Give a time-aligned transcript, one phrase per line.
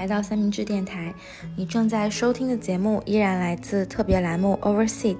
[0.00, 1.14] 来到三明治电台。
[1.56, 5.18] 你正在收听的节目依然来自特别栏目 Overseed。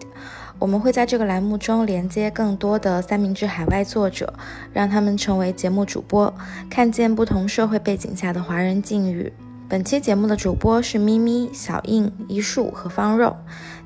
[0.59, 4.33] 我们会在这个栏目中连接更多的三明治海外作者，
[4.73, 6.33] 让他们成为节目主播，
[6.71, 9.31] 看见不同社会背景下的华人境遇。
[9.69, 13.37] 本期节目的主播是咪咪、小印、一树和方肉。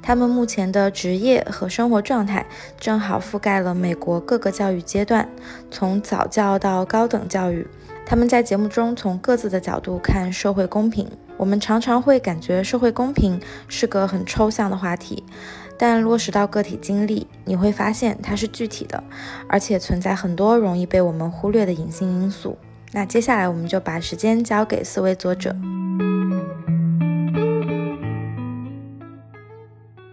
[0.00, 2.46] 他们目前的职业和生活状态
[2.78, 5.28] 正好覆盖了美国各个教育阶段，
[5.72, 7.66] 从早教到高等教育。
[8.06, 11.08] 他们在节目中从各自的角度看社会公平。
[11.36, 15.24] 我们常常会感觉社会公平是个很抽象的话题，
[15.76, 19.02] 但落实到个体经历，你会发现它是具体的，
[19.48, 22.56] 而且存在很多容易被我们忽略的隐性因素。
[22.92, 25.56] 那接下来我们就把时间交给四位作者。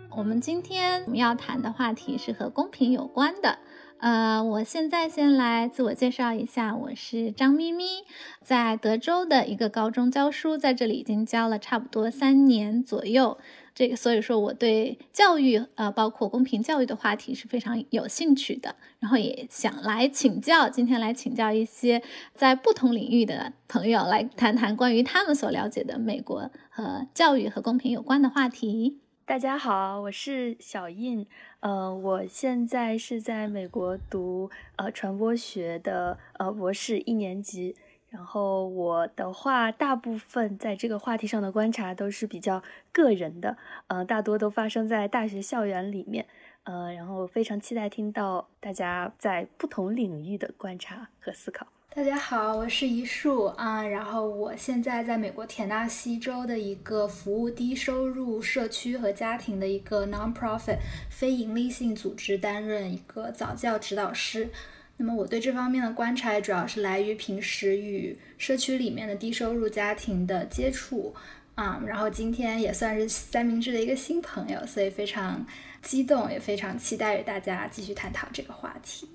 [0.09, 3.59] 我们今天我们要谈的话题是和公平有关的。
[4.01, 8.03] 呃，我现在先来自我介绍一下，我是张咪咪，
[8.41, 13.37] 在德州的一个高中教书，在这里已经教了差不多三年左右。
[13.75, 18.75] 这个所以说我对教育，呃，包括公平教育的话题是非常有兴趣的。
[18.97, 22.01] 然后也想来请教，今天来请教一些
[22.33, 28.97] 在不同领域的朋友，来谈谈关于他们所了解的美国和教育和公平有关的话题。
[29.23, 31.25] 大家好，我是小印，
[31.61, 37.75] 呃，我现在是在美国读呃传播学的呃博士一年级，
[38.09, 46.25] 然后我的话大部分在这个话题上的观察都是比较个人的，呃，大多都发生在大学校园里面，
[46.63, 51.67] 呃，然后非常期待听到大家在不同领域的观察和思考。
[51.93, 60.77] 大家好，我是一树啊，然后我现在在美国田纳西州的一个服务低收入社区和家庭的一个 non-profit
[61.09, 64.49] 非盈利性组织担任一个早教指导师。
[64.95, 71.13] 那么我对这方面的观察主要是来于平时与社区里面的低收入家庭的接触
[71.55, 75.45] 啊，然后今天也算是三明治的一个新朋友，所以非常
[75.81, 79.09] 激动，也非常期待与大家继续探讨这个话题。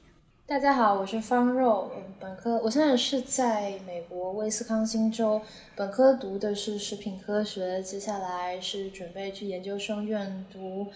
[0.48, 1.90] 大家好，我是方肉。
[2.20, 5.42] 本科我现在是在美国威斯康星州，
[5.74, 10.86] 本科读的是食品科学，接下来是准备去研究生院读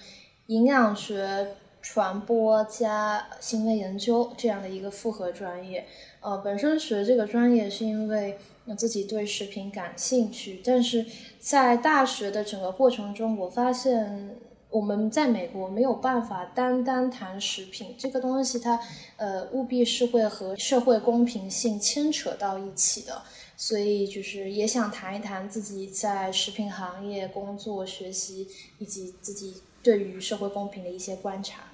[0.47, 1.49] 营养学
[1.83, 5.85] 传播加行为研究这样的一个复合专业。
[6.21, 8.39] 呃，本身学这个专业是因为
[8.79, 11.05] 自己对食品感兴趣，但是
[11.41, 14.37] 在大学的整个过程中，我发现。
[14.71, 18.81] 我们在美国没有办法单单谈食品这个东西，它
[19.17, 23.23] 呃务必是会和社会公平性牵扯到一起的，
[23.57, 28.47] 所以就是也想谈一谈自己在食品行业工作、学习
[28.79, 31.70] 以及自己对于社会公平的一些观察。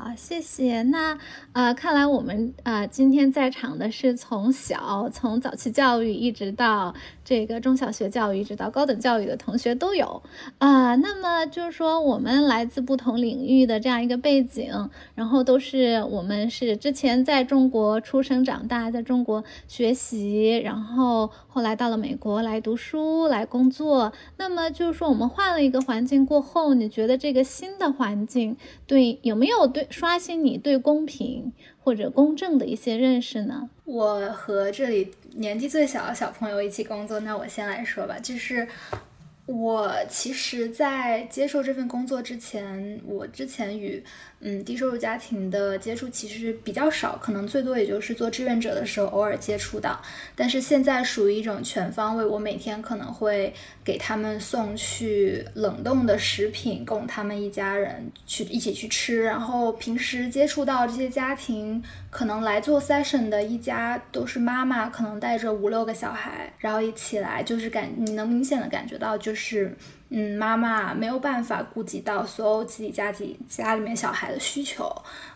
[0.00, 0.80] 好，谢谢。
[0.84, 1.18] 那
[1.52, 6.94] 呃，看来我们呃今天在场的是从小从早期教育一直到。
[7.24, 10.22] 这个中小学教育一直到高等教育的同学都有
[10.56, 24.10] 啊，那么就是说我们来自不同领域的这样一个背景，然后都是我们是之前在中国出生长大，在中国学习，然后后来到了美国来读书来工作。
[24.38, 31.52] 那么就是说我们换了一个环境过后，你觉得这个新的环境对有没有对刷新你对公平？
[31.80, 33.70] 或者公正的一些认识呢？
[33.84, 38.68] 我和这里年纪最小的小朋友一起工作，那我先来说吧，就是
[39.46, 44.04] 我其实，在接受这份工作之前，我之前与。
[44.40, 50.00] 嗯，低收入家庭的接触其实比较少，可能最多也就是做志愿者的时候偶尔接触到。
[50.36, 53.52] 但是现在属于一种全方位，我每天可能会
[53.84, 59.24] 给他们送去冷冻的食品，供他们一家人去一起去吃。
[59.24, 69.76] 然后平时接触到这些家庭，可能来做 session 的一家都是妈妈，可能带着五六个小孩，然后一起来，就是感你能明显的感觉到就是。
[70.10, 74.90] 嗯，妈妈没有办法顾及到所有自己家己家里面小孩的需求，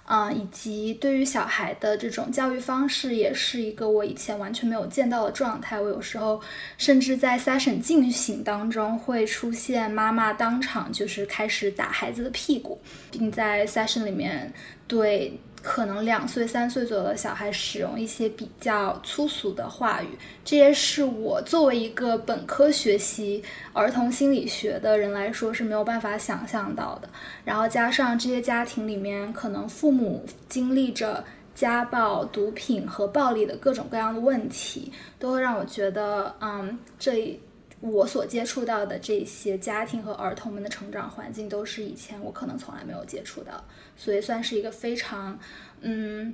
[0.06, 5.78] 嗯，以及对于小孩的这种教育方式，也是一个我以前完全没有见到的状态。
[5.78, 6.41] 我有时候
[6.79, 12.81] 甚至在 session 进行当中会出现妈妈当场就是开始打孩子的屁股，
[13.11, 14.52] 并在 session 里面
[14.87, 15.38] 对。
[15.62, 20.09] 可能两岁、三岁左右的小孩使用一些比较粗俗的话语，
[20.44, 23.43] 这些是我作为一个本科学习
[23.73, 27.09] 儿童心理学的人来说是没有办法想象到的。
[27.44, 31.25] 然后加上这些家庭里面，可能父母经历着
[31.55, 37.41] 家暴、毒品和暴力的各种各样的问题，都会让我觉得，嗯，这。
[37.82, 43.62] 我所接触到的这些家庭和儿童们的成长环境，都是以前我可能从来没有接触到，
[43.96, 45.37] 所以算是一个非常，
[45.81, 46.32] 嗯，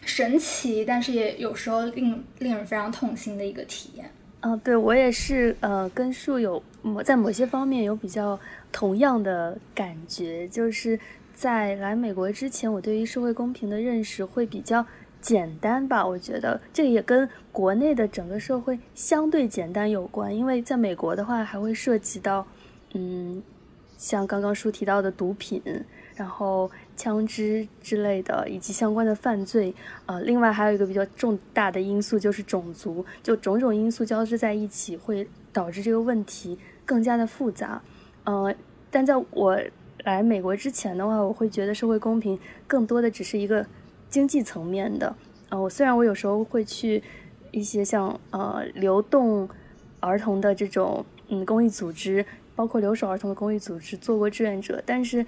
[0.00, 4.10] 神奇，但是也有时候令令人非常痛心的一个体验。
[4.40, 8.38] 嗯，对我也是，呃，跟树有某在某些方面有比较
[8.72, 10.98] 同样的感觉，就是
[11.34, 14.86] 在来美国之前，我对于社会公平的认识会比较
[15.26, 16.06] 简单吧。
[16.06, 22.46] 我觉得这也跟国内的整个社会相对简单有关，因为在美国的话，还会涉及到，
[22.94, 23.42] 嗯，
[23.98, 25.60] 像刚刚书提到的毒品。
[26.16, 29.74] 然后枪支之类的，以及相关的犯罪，
[30.06, 37.82] 呃，另外还有一个比较重大的因素就是种族，就种种因素交织在一起，会导致这个问题更加的复杂。
[38.24, 38.54] 呃，
[38.90, 39.60] 但在我
[40.04, 43.66] 来美国之前的话，我会觉得社会公平更多的只是一个
[44.08, 45.14] 经济层面的。
[45.48, 47.02] 呃，我虽然我有时候会去
[47.50, 49.48] 一些像呃流动
[50.00, 52.24] 儿童的这种嗯公益组织，
[52.54, 55.24] 包括留守儿童的公益组织做过志愿者，但是。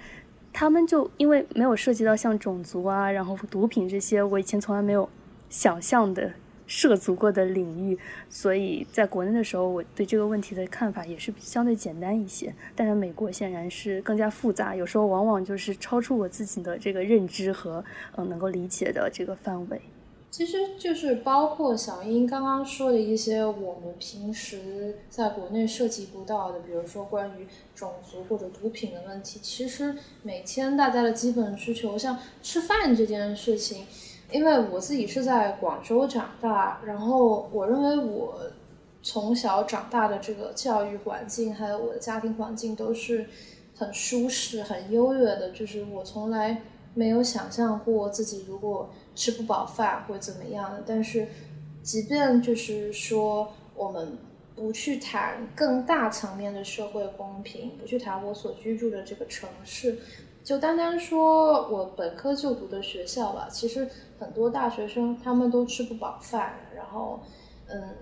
[0.51, 5.07] 他们就因为没有涉及到像种族啊，然后毒品这些，我以前从来没有
[5.47, 6.33] 想象的
[6.69, 7.97] 涉足过的领域，
[8.29, 12.53] 所以在国内的时候，我对这个问题的看法也是相对简单一些。
[12.75, 17.83] 但是美国显然是更加复杂，有时候往往就是超出我自己的这个认知和
[18.15, 19.81] 嗯能够理解的这个范围。
[20.31, 29.39] 其实就是包括小英刚刚说的一些我们平时在国内涉及不到的，比如说关于种族或者毒品的问题。
[29.41, 33.87] 其实每天大家的基本需求，像吃饭这件事情，
[34.31, 38.39] 因为我自己是在广州长大，然后我认为我
[39.01, 43.25] 从小长大的这个教育环境，还有我的家庭环境都是
[43.75, 46.61] 很舒适、很优越的，就是我从来
[46.93, 48.89] 没有想象过自己如果。
[49.15, 51.27] 吃不饱饭或怎么样的，但是，
[51.83, 54.17] 即便就是说，我们
[54.55, 59.97] 不去谈更大层面的社会公平，不去谈我所居住的这个城市，
[60.43, 63.87] 就单单说我本科就读的学校吧，其实
[64.19, 67.19] 很多大学生他们都吃不饱饭，然后，
[67.67, 67.95] 嗯，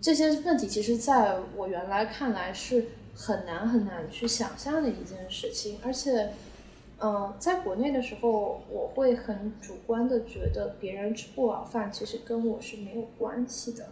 [0.00, 6.30] 这些问题其实在我原来看来是很难很难去想象的一件事情，而且。
[6.98, 13.88] 嗯，在国内的时候，我会很主观的觉得别人吃不饱饭，其实跟我是没有关系的。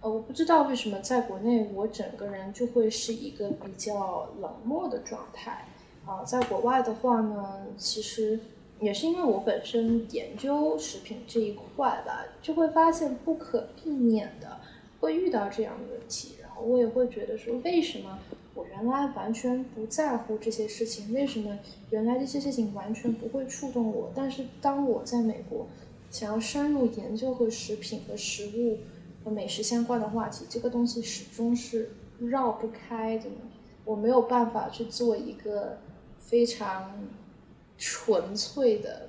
[0.00, 5.68] 呃，我不知道为什么在国内，我整个人就会是一个比较冷漠的状态。
[6.10, 8.40] 啊，在国外的话呢，其实
[8.80, 14.58] 也是因为我本身研究食品这一块吧，就会发现不可避免的
[14.98, 18.18] 会遇到这样的问题，然后我也会觉得说，为什么？
[18.52, 21.56] 我原来完全不在乎这些事情，为什么
[21.90, 24.10] 原来这些事情完全不会触动我？
[24.12, 25.68] 但是当我在美国
[26.10, 28.78] 想要深入研究和食品和食物
[29.24, 33.26] 和美食相关的话题，这个东西始终是绕不开的。
[33.84, 35.78] 我没有办法去做一个
[36.30, 36.94] 非常
[37.76, 39.08] 纯粹的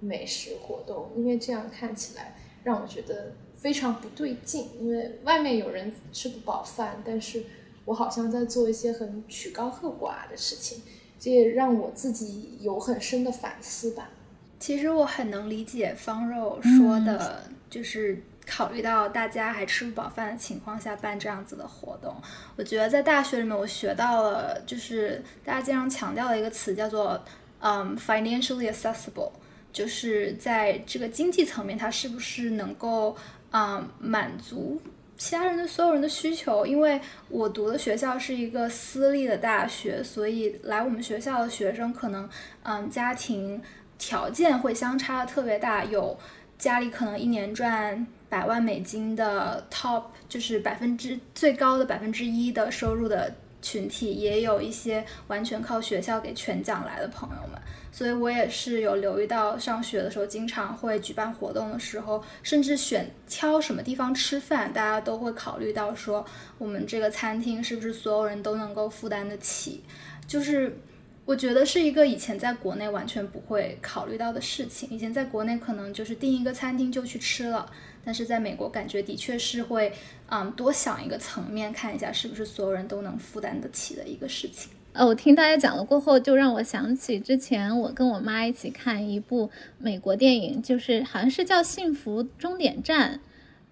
[0.00, 4.68] 美食活动，因为这样看起来让我觉得非常不对劲。
[4.80, 7.44] 因为外面有人吃不饱饭，但是。
[7.86, 10.82] 我好像在做一些很曲高和寡的事情，
[11.20, 14.10] 这也让我自己有很深的反思吧。
[14.58, 22.14] 其实我很能理解方肉说的，就是考虑到大家还吃不饱饭的情况下办这样子的活动。
[22.56, 27.20] 我觉得在大学里面，我学到了，就是大家经常强调的一个词叫做
[27.60, 29.32] 嗯 financially accessible，
[29.72, 33.16] 就是在这个经济层面，它是不是能够
[33.50, 34.80] 嗯满足。
[35.18, 37.00] 其他人的所有人的需求，因为
[37.30, 42.28] 我读的学校是一个私立的大学，所以来我们学校的学生可能，
[42.62, 43.62] 嗯，家庭
[43.96, 46.18] 条件会相差的特别大，有
[46.58, 57.60] 家里可能一年赚百万美金的 top，就是百分之最高的百分之一的收入的群体，也有一些完全靠学校给全奖来的朋友们。
[57.92, 66.22] 所以我也是有留意到，上学的时候经常会举办活动的时候，甚至选挑什么地方吃饭，大家都会考虑到说，
[66.58, 69.82] 我们这个餐厅是不是所有人都能够负担得起？
[70.26, 70.78] 就是
[71.24, 74.90] 我觉得是一个以前在国内完全不会考虑到的事情。
[74.90, 77.66] 以前在国内可能就是订一个餐厅就去吃了，
[78.06, 79.92] 但是在美国感觉的确是会，
[80.30, 84.70] 嗯，多想一个层面，看一下是不是所有人都能负担得起的一个事情。
[84.92, 93.14] 呃，我听大家讲了过后，就让我想起之前我跟我妈一起看一部美国电影，就是好像是叫《幸福终点站》，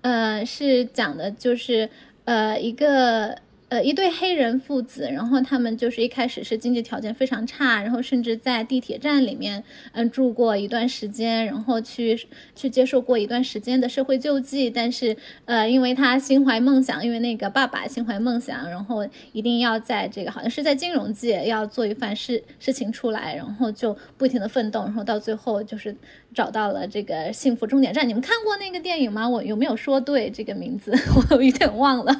[0.00, 1.88] 呃，是讲的就是
[2.24, 3.38] 呃一个。
[3.74, 12.16] 呃，一对黑人父子，然后他们就是一开始是经济条件非常差，然后甚至在地铁站里面嗯住过一段时间，然后去
[12.54, 25.92] 去接受过一段时间的社会救济，但是呃，因为他心怀梦想，因为那个爸爸心怀梦想，然后一定要在这个好像是在金融界要做一番事事情出来，然后就不停的奋斗，然后到最后就是
[26.34, 28.08] 找到了这个幸福终点站。
[28.08, 29.28] 你们看过那个电影吗？
[29.28, 30.92] 我有没有说对这个名字？
[31.30, 32.14] 我有点忘了。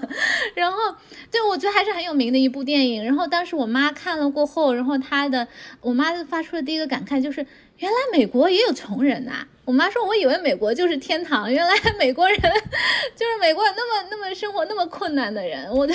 [0.55, 0.79] 然后，
[1.31, 3.05] 对，我觉得还是很有名的一部电影。
[3.05, 5.47] 然后当时我妈看了过后，然后她的
[5.81, 7.45] 我妈发出了第一个感慨就是，
[7.79, 9.47] 原来美国也有穷人呐。
[9.65, 15.95] 我妈说：“我以为美国就是天堂，原来美国人就是美国那么那么生活那么困难的人。”我的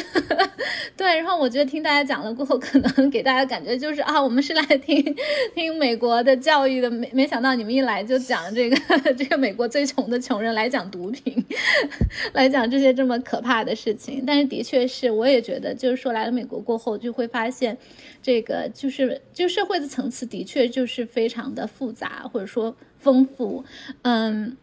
[0.98, 5.16] 对，然后我觉得听大家讲了过后，可能给大家感觉就是啊，我们是来听
[5.54, 8.76] 听美国的教育的，没没想到你们一来就讲这个
[9.14, 11.46] 这个美国最穷的穷人来讲毒品，
[12.34, 14.24] 来讲这些这么可怕的事情。
[14.26, 17.78] 但是的确是，我也觉得就是说来了美国过后就会发现，
[18.22, 22.76] 这个就是就社会的层次的确就是非常的复杂，或者说。
[23.00, 23.64] 丰富，
[24.02, 24.58] 嗯。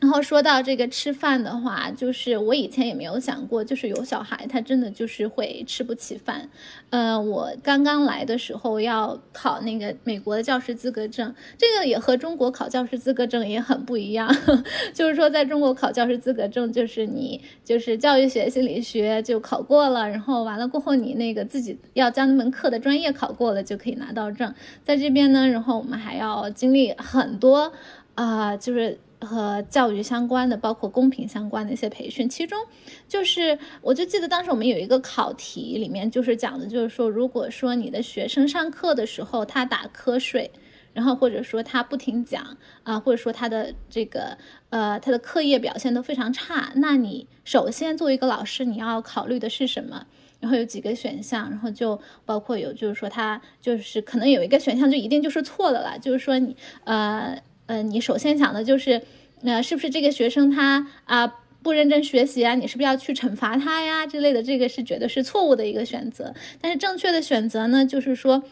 [0.00, 6.48] 然后说到这个吃饭的话，就是我以前也没有想过，就是有小孩他真的就是会吃不起饭。
[6.88, 14.34] 呃，我刚刚来的时候要考那个美国的教师资格证，这个也和中国考教师资格证也很不一样。
[14.94, 24.54] 就是说，在中国考教师资格证，就是你就是教育学、心理学就考过了，然后完了过后你那个自己要将那门课的专业考过了就可以拿到证。
[24.82, 27.70] 在这边呢，然后我们还要经历很多
[28.14, 28.98] 啊，就是。
[29.20, 32.58] 和教育相关的，包括公平相关的一些培训，其中
[33.06, 40.50] 就是，我就记得当时我们有一个考题，里面就是讲的，就是说，如果说你的学生上课的时候他打瞌睡，
[40.94, 44.38] 然后或者说他不听讲啊，或者说他的这个
[44.70, 50.06] 呃他的课业表现都非常差，那你首先作为一个老师，你要考虑的是什么？
[50.40, 57.38] 然后有几个选项，然后就包括有就是说他就是可能有一个选项就一定就是错的了，就是说你呃。
[57.70, 59.00] 嗯，你首先想的就是，
[59.42, 61.24] 那是不是这个学生他啊
[61.62, 62.56] 不认真学习啊？
[62.56, 64.42] 你是不是要去惩罚他呀之类的？
[64.42, 66.34] 这个是觉得是错误的一个选择。
[66.60, 68.42] 但是正确的选择呢，就是说。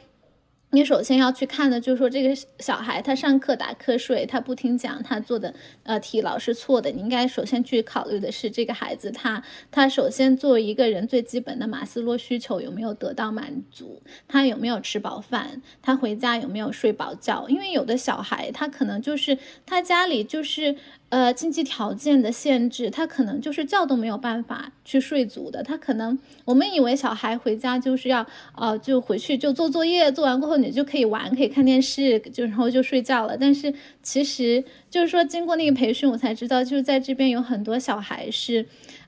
[0.71, 6.91] 你首先要去看的，就是说这个小孩他上课打瞌睡，他不听讲，他做的呃题老是错的。
[6.91, 17.49] 你应该首先去考虑的是这个孩子他他首先作为一个人最基本的马斯洛需求有没有得到满足，他有没有吃饱饭，他回家有没有睡饱觉？
[17.49, 20.77] 因为有的小孩他可能就是他家里就是。
[21.11, 25.63] 呃，经济条件的限制，他可能就是觉都没有办法去睡足的。
[25.63, 33.37] 他可能，我们以为小孩回家就是要，呃，就回去就做作业，做完过后你就可以玩，可以看电视，就然后就睡觉了。
[33.39, 33.73] 但是
[34.03, 38.67] 其实就是说，经过那个培训，我才知道，就是在这边有很多小孩是，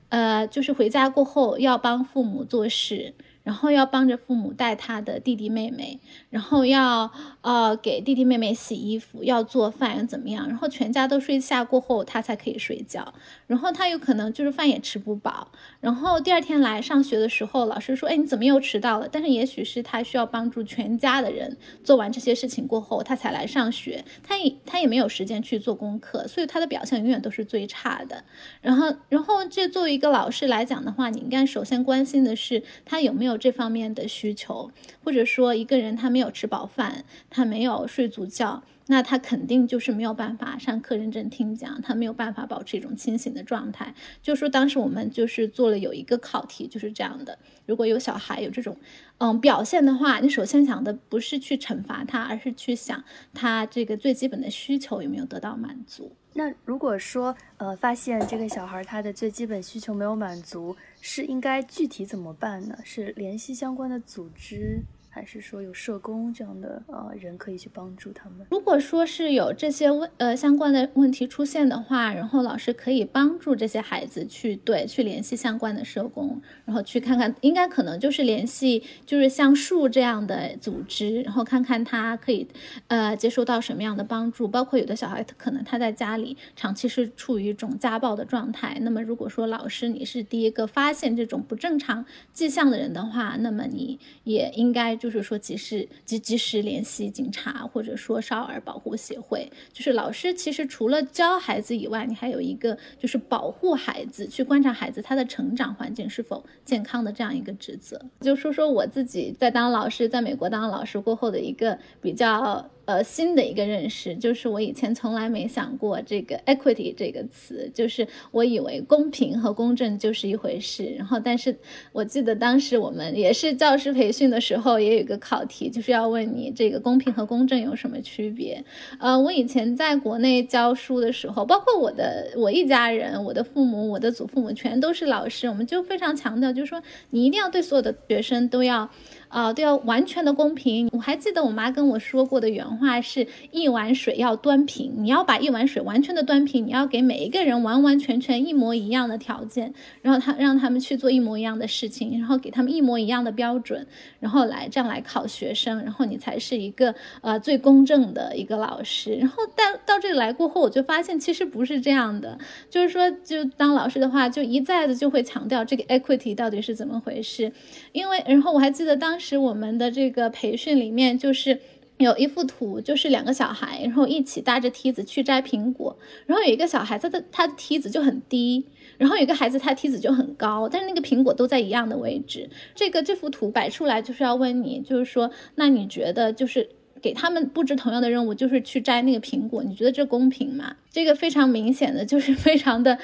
[0.09, 3.13] 呃，就是回家过后要帮父母做事。
[3.43, 10.47] 然后要帮着父母带他的弟弟妹妹，然后要呃给弟弟妹妹洗衣服，要做饭，怎么样？
[10.47, 13.13] 然后全家都睡下过后，他才可以睡觉。
[13.47, 15.51] 然后他有可能就是饭也吃不饱。
[15.79, 24.05] 然后第二天来上学的时候，老师说：“哎，你怎么又迟到了？”但是也许是他需要帮助全家的人做完这些事情过后，他才来上学。
[24.21, 28.23] 他也他也没有时间去做功课，所以他的表现永远都是最差的。
[28.61, 33.30] 然后，然后这作为一个老师来讲的话，你应该首先关心的是他有没有。
[33.31, 34.69] 有这方面的需求，
[35.03, 38.61] 或者说一个人他没有吃饱饭，他没有睡足觉，
[38.91, 43.95] 那他肯定就是没有办法上课认真听讲，他没有办法保持一种清醒的状态。
[44.21, 48.75] 就说当时我们就是做了有一个考题，就是这样的：如果有小孩有这种
[49.19, 53.01] 嗯表现的话，你首先想的不是去惩罚他，而是去想
[53.33, 56.11] 他这个最基本的需求有没有得到满足。
[56.33, 62.77] 那如果说呃发现这个小孩他的最基本需求没有满足，是应该具体怎么办呢？
[62.83, 64.81] 是联系相关的组织？
[65.13, 68.47] 还是说有社工这样的呃人可以去帮助他们？
[68.49, 82.47] 如果说是有这些问呃相关的问题出现的话，然后老师可以帮助这些孩子去对去联系相关的社工，然后去看看，应该可能就是联系就是像树这样的组织，然后看看他可以
[82.87, 84.47] 呃接受到什么样的帮助。
[84.47, 95.00] 包括有的小孩可能他在家里长期是处于一种家暴的状态，那么如果说老师你是第一个发现这种不正常迹象的人的话，那么你也应该。
[95.01, 99.51] 就是说，及时及及时联系警察，或者说少儿保护协会。
[99.73, 107.99] 就是老师其实除了教孩子以外，你还有一个就是保护孩子，去观察孩子他的成长环境是否健康的这样一个职责。
[108.19, 112.69] 就说说我自己在当老师，在美国当老师过后的一个比较。
[112.85, 120.85] 呃，新的一个认识就是我以前从来没想过这个 equity 这个词，就是我以为公平和公正就是一回事。
[120.97, 121.55] 然后，但是
[121.91, 128.63] 我记得当时我们也是教师培训的时候，也有一个考题，就是要问你这个公平和公正有什么区别。
[128.99, 138.89] 呃，我以前在国内教书的时候，包括我的我一家人，我的父母、我的祖父母全都是老师，我们就非常强调，就是说你一定要对所有的学生都要。
[139.31, 140.89] 啊，都要完全的公平。
[140.91, 153.87] 我还记得我妈跟我说过的原话是一碗水要端平，你要把一碗水完全的端平，你要给每一个人完完全全一模一样的条件，然后他让他们去做一模一样的事情，然后给他们一模一样的标准，
[154.19, 159.15] 然后来这样来考学生，然后你才是一个呃最公正的一个老师。
[159.15, 162.37] 然后到到这里来过后，我就发现其实不是这样的，
[162.69, 167.51] 就是说就当老师的话，就一再的就会强调这个 equity 到底是怎么回事，
[167.93, 171.61] 因为然后我还记得当是我们的这个培训里面就是。
[171.97, 175.95] 有一幅图，就是两个小孩，然后一起搭着梯子去摘苹果。
[176.25, 178.65] 然后有一个小孩，他的他的梯子就很低，
[178.97, 182.49] 然后有一个孩子，他梯子就很高，但是那个苹果都在一样的位置。
[182.73, 186.67] 这个这幅图摆出来就是要问你，就是说，那你觉得就是？
[187.01, 190.75] 给他们布置同样的任务，就是去摘那个苹果，你觉得这公平吗？
[190.91, 192.97] 这个非常明显的就是非常的，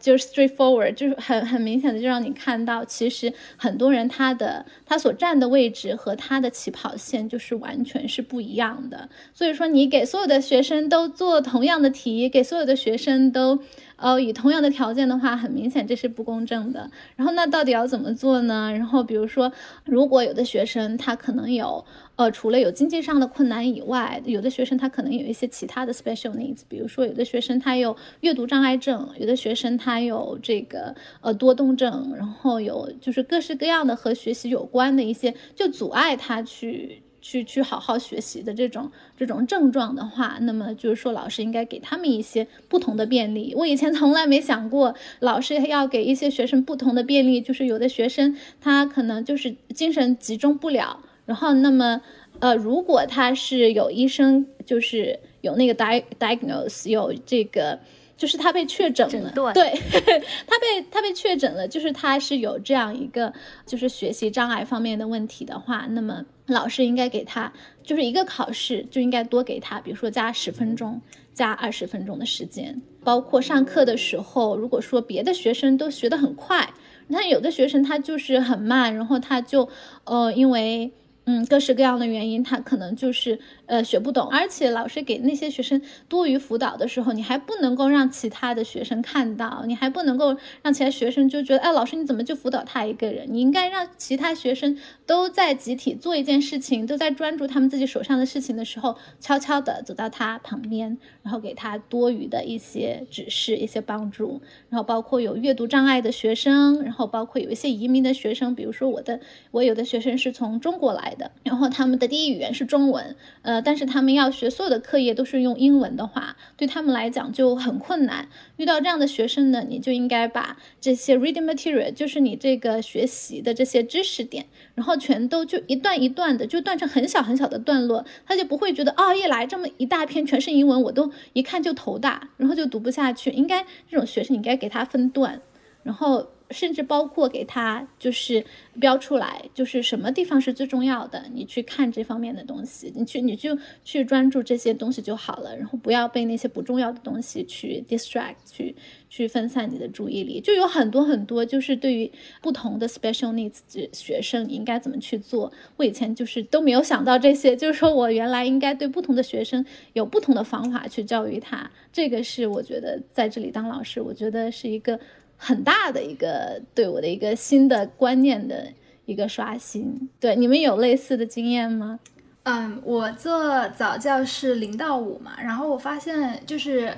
[0.00, 9.08] 就是 straightforward，就是很很明显的就让你看到，其实很多人他的他所站的位置和他的起跑线就是完全是不一样的。
[9.34, 13.60] 所以说，你给所有的学生都做同样的题，给所有的学生都。
[13.96, 16.90] 哦，以同样的条件的话，很明显这是不公正的。
[17.14, 18.70] 然后那到底要怎么做呢？
[18.72, 19.50] 然后比如说，
[19.84, 21.82] 如果有的学生他可能有，
[22.16, 37.00] 呃，除了有经济上的困难以外，有的学生他可能有一些其他的 special needs，比如说有的学生他有阅读障碍症，有的学生他有这个呃多动症，然后有就是各式各样的和学习有关的一些，就阻碍他去。
[37.26, 43.54] 去去好好学习的这种这种症状的话，那么就是说老师应该给他们一些不同的便利。
[43.56, 47.40] 我以前从来没想过，老师要给一些学生不同的便利。
[47.40, 52.00] 就是有的学生他可能就是精神集中不了，然后那么
[52.40, 57.78] 呃，如果他是有医生就是有那个 di diagnose 有这个。
[58.16, 59.74] 就是他被确诊了，对
[60.46, 63.30] 他被他被确诊了，就是他是有这样一个
[63.66, 67.52] 就是学习障碍方面的问题的话，那么老师应该给他
[67.82, 71.02] 就是一个考试就应该多给他，比如说加十分钟、
[71.34, 76.72] 加二十分钟的时间，包括上课的时候，如果说别的学生都学得很快，
[77.08, 79.68] 那有的学生他就是很慢，然后他就
[80.04, 80.92] 呃因为。
[81.26, 93.26] 嗯，各式各样的原因，他可能就是呃学不懂，而且老师给那些学生多余辅导的时候，你还不能够让其他的学生看到，你还不能够让其他学生就觉得，哎，老师你怎么就辅导他一个人？
[93.30, 104.42] 你应该让其他学生都在集体做一件事情，都在专注他们自己手上的事情的时候，悄悄地走到他旁边，然后给他多余的一些指示、一些帮助。
[104.68, 109.20] 然后包括有阅读障碍的学生，然后包括有一些移民的学生，比如说我的，
[109.52, 111.14] 我有的学生是从中国来。
[111.14, 118.28] 的，然后他们的第一语言是中文，呃，但是他们要学所有的课业都是用英文的话，对他们来讲就很困难。
[118.56, 133.30] 遇到这样的学生呢，你就应该把这些 reading material，就是你这个学习的这些知识点，然后全都就一段一段的就断成很小很小的段落，他就不会觉得哦，一来这么一大篇全是英文，我都一看就头大，然后就读不下去。
[133.30, 135.40] 应该这种学生，你应该给他分段，
[135.82, 136.28] 然后。
[136.50, 138.44] 甚至包括给他就是
[138.78, 148.74] 标出来，就是什么地方是最重要的，你去看这方面的东西，你去你就去专注这些东西就好了，然后不要被那些不重要的东西去 distract，去
[149.08, 150.40] 去分散你的注意力。
[150.40, 152.10] 就有很多很多，就是对于
[152.42, 153.60] 不同的 special needs
[153.92, 155.52] 学生，你应该怎么去做？
[155.76, 161.70] 我以前就是都没有想到这些，就是说我原来应该对不同的学生有不同的方法去教育他。
[161.92, 165.00] 这个是我觉得在这里当老师，我觉得是一个。
[165.36, 168.72] 很大的一个对我的一个新的观念的
[169.06, 171.98] 一个刷新，对你们有类似的经验吗？
[172.44, 176.92] 嗯，我做早教是零到五嘛，然后我发现就是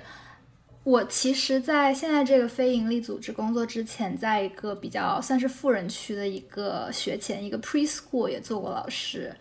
[0.83, 9.35] 我其实，在现在这个非营利组织工作之前，在一个比较算是富人区的一个学前一个 preschool 也做过老师。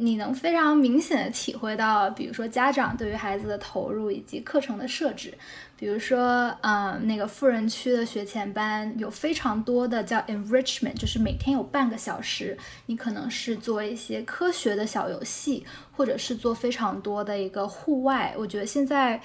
[0.00, 5.34] 你能非常明显的体会到，比如说家长对于孩子的投入以及课程的设置，
[5.76, 12.56] 比如说，嗯，那个富人区的学前班有非常多的叫 enrichment，就是每天有半个小时，
[12.86, 18.32] 你可能是做一些科学的小游戏，或者是做非常多的一个户外。
[18.38, 19.20] 我觉得现在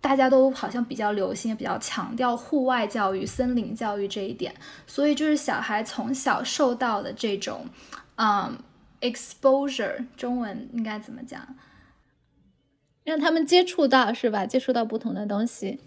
[0.00, 4.54] 大家都好像比较流行，也比较强调户外教育、森林教育这一点，
[4.86, 7.66] 所以就是小孩从小受到的这种，
[8.14, 8.56] 嗯。
[9.10, 11.56] Exposure 中文应该怎么讲？
[13.04, 14.44] 让他们接触到是吧？
[14.44, 15.78] 接触到不同的东西，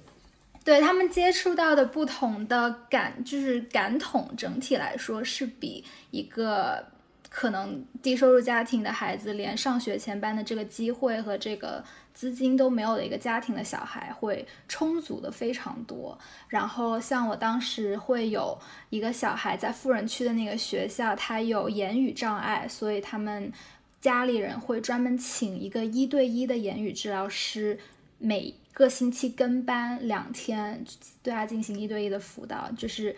[0.64, 6.86] 对他们接触到的不同的感，就是感统，整体来说是比一个
[7.30, 11.84] 可能低收入家庭的孩子连上学前班的这个机会和这个。
[12.12, 23.50] 资金都没有的一个家庭的小孩会充足的非常多，然后像我当时会有一个小孩在富人区的那个学校，他有言语障碍，所以他们
[24.02, 27.80] 家里人会专门请一个一对一的言语治疗师，
[28.18, 30.84] 每个星期跟班两天，
[31.24, 32.70] 对他进行一对一的辅导。
[32.78, 33.16] 就是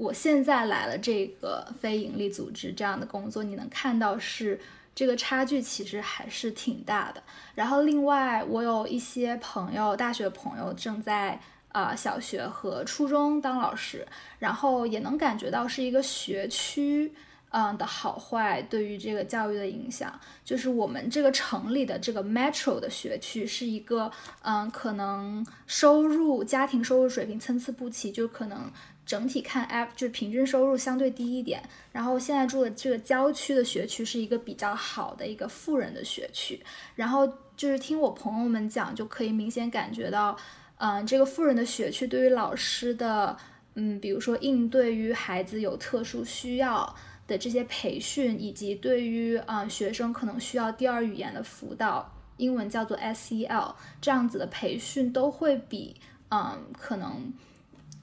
[0.00, 4.58] 我现在来了这个非营利组织这样的工作，你能看到是
[4.94, 7.22] 这个差距其实还是挺大的。
[7.54, 11.38] 然后另外，我有一些朋友，大学朋友正在
[11.72, 14.06] 呃小学和初中当老师，
[14.38, 17.12] 然后也能感觉到是一个学区。
[17.52, 24.08] 嗯的好坏对于这个教育的影响，就是我们这个城里的这个 metro 的学区是一个，
[24.42, 28.70] 嗯，可能收入家庭收入水平参差不齐，就可能
[29.10, 31.60] 整体看 app 就是平均收入相对低一点。
[31.90, 36.60] 然后现在住的这个郊区的学区是一个比较好的一个富人的学区。
[36.94, 40.36] 然后就是听我朋友们讲，就可以明显感觉到，
[40.78, 43.36] 嗯，这个富人的学区对于老师的，
[43.74, 46.94] 嗯，比如说应对于孩子有特殊需要。
[47.26, 55.94] 的这些培训，以及对于啊学生可能需要第二语言的辅导，英文叫做 SEL 这样子的培训，都会比
[56.30, 57.32] 嗯可能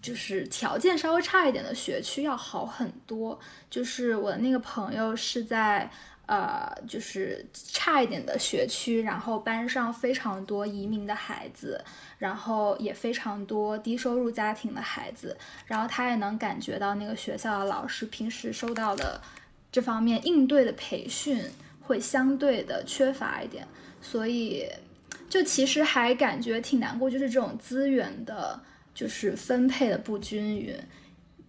[0.02, 3.40] 就是条件稍微差一点的学区要好很多。
[3.70, 5.90] 就是我的那个朋友是在。
[6.28, 11.82] 呃，就是差一点的学区，然后班上非常多移民的孩子，
[12.18, 19.22] 然后也非常多低收入家庭的孩子，然后他也能感觉到那个学校的老师平时受到的
[19.72, 21.42] 这方面应对的培训
[21.80, 23.66] 会相对的缺乏一点，
[24.02, 24.68] 所以
[25.30, 28.60] 就其实还感觉挺难过，就是这种资源的，
[28.98, 30.76] 就是分配的不均匀。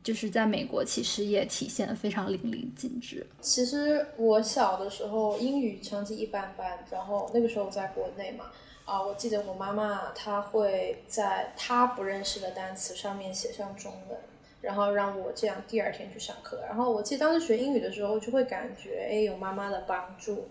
[0.00, 3.26] 就是在美国，其实也体现的非常淋漓尽致。
[3.42, 8.46] 其实我小的时候英语成绩一般般，然后那个时候在国内嘛，
[8.86, 14.18] 啊，我记得我妈妈她会在她不认识的单词上面写上中文，
[14.62, 16.62] 然后让我这样第二天去上课。
[16.66, 20.48] 然后我记得当时学英语的时候，就会感觉哎有妈妈的帮助，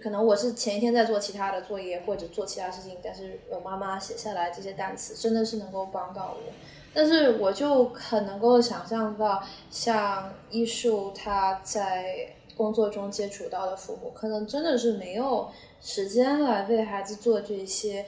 [0.00, 6.52] 可能我是前一天在做其他的作业或者做其他事情，但是有妈妈写下来这些单词，真的是能够帮到我。
[6.94, 15.48] 但是我就很能够想象到，像艺术他在工作中接触到的父母，可能真的是没有
[15.80, 18.04] 时间来为孩子做这些。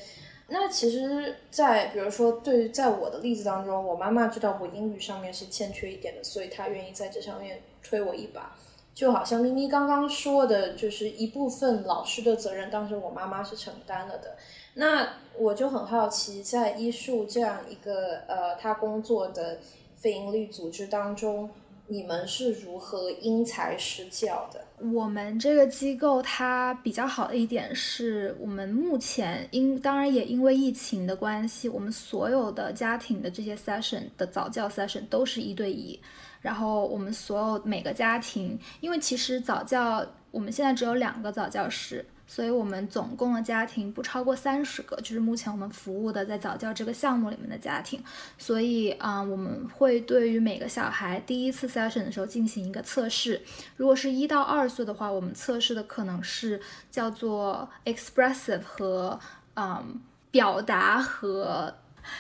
[0.49, 8.57] 那其实，在比如说，对，在我的例子当中，我妈妈知道我英语上面是欠缺一点的，所以她愿意在这上面推我一把。
[8.95, 14.37] 就好像咪咪刚刚说的，就是一部分老师的责任，当时我妈妈是承担了的。
[14.75, 19.59] 那我就很好奇，在医术这样一个呃，他工作的
[19.97, 21.51] 非营利组织当中，
[21.89, 24.61] 你们是如何因材施教的？
[24.93, 36.01] 我们这个机构它比较好的一点是，我们目前因当然也因为疫情的关系，我们所有的家庭的这些 session 的早教 session 都是一对一，
[36.41, 42.05] 然后我们所有每个家庭，因为其实早教我们现在只有两个早教师。
[42.27, 48.01] 所以我们总共的家庭不超过三十个，就是目前我们服务的在早教这个项目里面的家庭。
[48.39, 53.43] 所以啊，我们会对于每个小孩第一次 session 的时候进行一个测试。
[53.77, 59.19] 如果是一到二岁的话，我们测试的可能是叫做 expressive 和
[59.57, 60.01] 嗯
[60.31, 61.75] 表达和。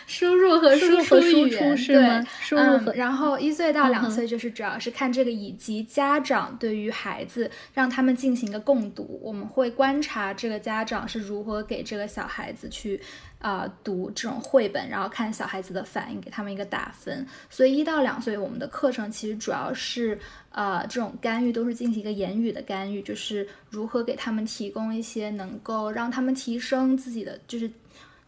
[0.06, 13.00] 输入和输出语言，对，输入和然后一岁到两岁就是主要是看这个，以及家长对于孩子让他们进行一个共读，我们会观察这个家长是如何给这个小孩子去
[13.38, 17.26] 啊读这种绘本，然后看小孩子的反应，给他们一个打分。
[17.48, 20.18] 所以一到两岁我们的课程其实主要是
[20.50, 27.70] 呃这种干预都是进行一个言语的干预，就是如何给他们提供一些能够让他们提升自己的就是。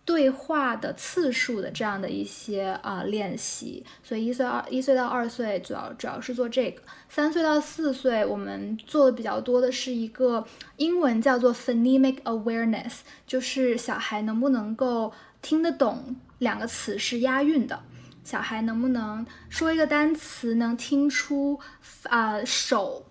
[0.04, 10.44] 对话的次数的这样的一些啊练习，所以一岁二一岁到二岁主要主要是做这个，三岁到四岁我们做的比较多的是一个
[10.76, 12.94] 英文叫做 phonemic awareness，
[13.28, 17.78] 就是小孩能不能够听得懂两个词是押韵的，
[18.24, 21.60] 小孩能不能说一个单词能听出
[22.10, 23.06] 啊首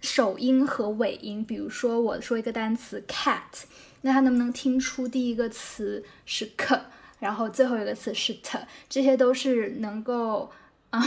[0.00, 3.64] 首音和尾音，比如说我说一个单词 cat。
[4.02, 6.80] 那他能不能听出第一个词是 k，
[7.18, 8.58] 然后最后一个词是 t，
[8.88, 10.50] 这些都是能够
[10.90, 11.02] 啊，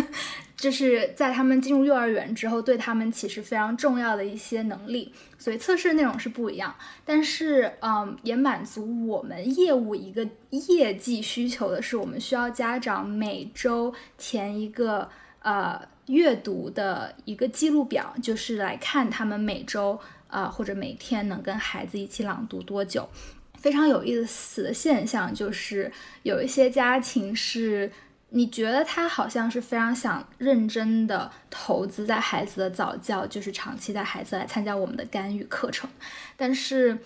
[0.56, 5.12] 就是在他们进入幼儿园之后，对他们其实非常重要的一些能力。
[5.38, 15.08] 所以测试内容是不一样，但是嗯，也满足我们业务一个业绩需求的是，我们需要家长每周填一个
[15.40, 19.98] 呃阅读的一个记录表，就是来看他们每周。
[20.34, 23.08] 啊，或者每天能跟孩子一起朗读多久？
[23.56, 25.92] 非常有意思的现象就是，
[26.24, 27.88] 有一些家庭是
[28.30, 35.88] 你觉得他好像是非常想认真的投资在孩子的早教，就是长期带孩子来参加我们的干预课程，
[36.36, 36.98] 但是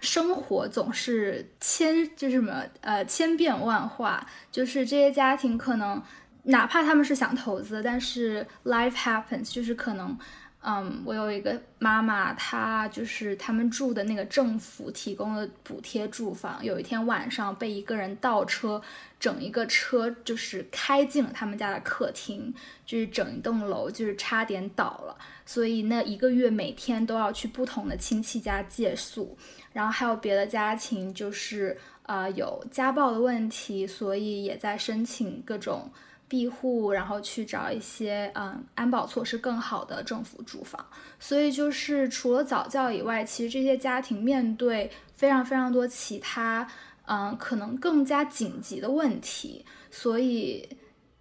[0.00, 6.02] 生活总是千就是什么呃千变万化，就是这些家庭可能
[6.44, 10.18] 哪怕他们是想投资，但是 life happens，就是可能。
[10.62, 18.82] 嗯，我有一个妈妈，她就是他们住的那个政府提供的补贴住房，有一天晚上被一个人倒车，
[19.18, 22.52] 整一个车就是开进了他们家的客厅，
[22.84, 29.38] 就是整一栋楼就是差点倒了，所以那一个月每天都要去不同的亲戚家借宿，
[29.72, 35.90] 然后还有别的家庭就是呃有家暴的问题，所以也在申请各种。
[36.30, 40.86] 庇护，然后去找一些嗯安保措施更好的政府住房。
[41.18, 46.64] 所以就是除了早教以外，其实这些家庭面对非常非常多其他
[47.06, 49.66] 嗯可能更加紧急的问题。
[49.90, 50.68] 所以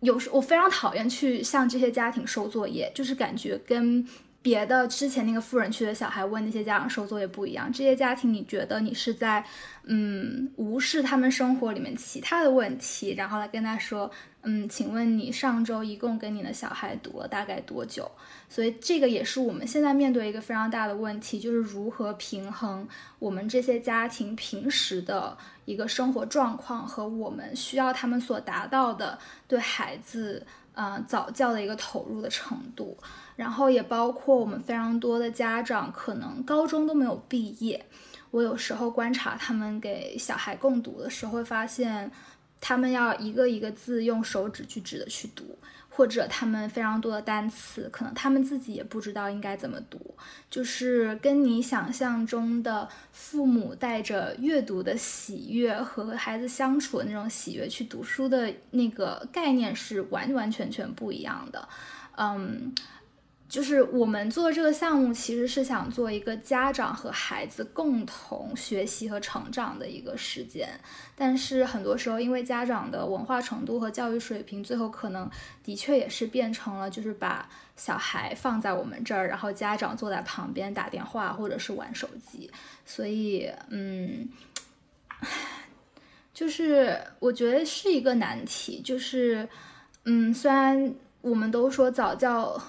[0.01, 4.07] 有时我非常讨厌去向这些家庭收作业，就是感觉跟
[4.41, 7.71] 别的之前那个富人区的小孩问那些家长收作业不一样。
[7.71, 9.45] 这些家庭，你觉得你是在
[9.83, 14.09] 嗯无视他们生活里面其他的问题，然后来跟他说。
[14.41, 18.09] 嗯，请问你上周一共给你的小孩读了大概多久？
[18.47, 22.87] 所以这个也是我们现在面对一个非常大的问题，就是如何平衡
[23.19, 32.97] 我们这些家庭平时的一个生活状况和我们需要他们所达到的对孩子呃早教的一个投入的程度。
[33.39, 37.85] 然后也包括我们非常多的家长可能高中都没有毕业，
[38.31, 42.11] 我有时候观察他们给小孩共读的时候，会发现。
[42.61, 50.13] 他们要一个一个字用手指去指的去读，或者他们非常多的单词，可能他们自己也不知道应该怎么读，
[50.49, 61.65] 就是跟你想象中的父母带着阅读的喜悦和孩子相处的那种喜悦去读书的那个概念是完完全全不一样的，
[62.17, 62.75] 嗯。
[63.49, 70.69] 就是我们做这个项目，其实是想做一个家长和孩子共同学习和成长的一个时间。
[71.15, 75.27] 但是很多时候，因为家长的文化程度和教育水平，最后可能
[75.63, 82.51] 的确也是变成了，就是把小孩放在我们这儿，然后家长坐在旁边打电话或者是玩手机。
[82.85, 84.29] 所以，嗯，
[86.35, 88.79] 就是我觉得是一个难题。
[88.79, 89.49] 就是，
[90.03, 92.61] 嗯，虽然我们都说早教。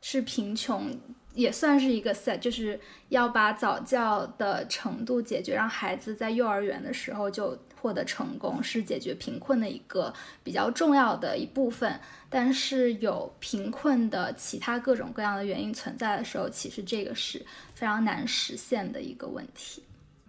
[0.00, 0.90] 是贫穷，
[1.34, 12.00] 也算是一个 set，就是要把早教的程度解决，让孩子在幼儿园的时候就获得成功，是解决贫困的一个比较重要的一部分。
[12.28, 17.38] 但是有贫困的其他各种各样的原因存在的时候，其实这个是
[17.74, 19.82] 非常难实现的一个问题。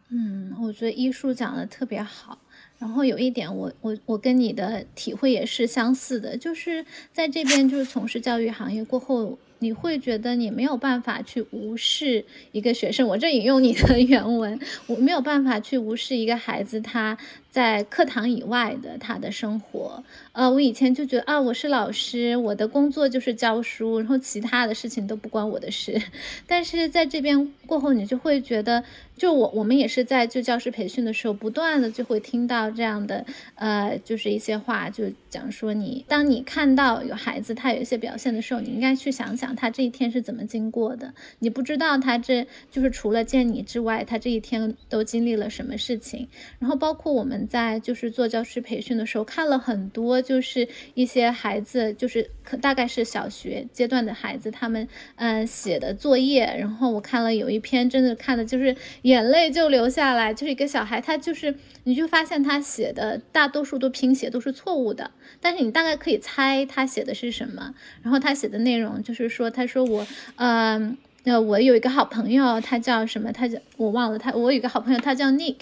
[0.10, 2.38] 嗯，我觉得医术讲的特别好。
[2.78, 9.38] 然后有一点，我我我跟你的体会也是相似的，就是在这边就是从事教育行业过后。
[9.62, 17.16] 你会觉得你没有办法去无视一个学生，我这引用你的 原文，我没有办法去无视一个孩子他
[17.52, 20.04] 在课堂以外的他的生活。
[20.32, 26.02] 呃，我以前就觉得啊，我是老师，我的工作就是教书，然后其他的事情都不关我的事。
[26.48, 28.84] 但是在这边过后，你就会觉得。
[29.22, 41.14] 就我，我们也是在就教师培训的时候，不断的就会听到这样的，呃，就是一些话，就讲说你，当你看到有孩子他有一些表现的时候，你应该去想想他这一天是怎么经过的。
[41.38, 46.28] 你不知道他这就是除了见你之外，他这一天都经历了什么事情。
[46.58, 56.52] 然后包括我们在就是做教师培训的时候，看了很多就是一些孩子，就是可大概是小学阶段的孩子，他们嗯写的作业。
[56.58, 58.76] 然后我看了有一篇，真的看的就是。
[59.12, 67.76] 眼泪就流下来，就是一个小孩，他就是，你就发现他写的大多数都拼写都是错误的，但是你大概可以猜他写的是什么。
[68.02, 73.34] 然后他写的内容就是说，他说我，嗯，呃，我有一个好朋友，他叫什么？
[73.34, 75.58] 他叫我忘了他，我有一个好朋友，他叫 Nick。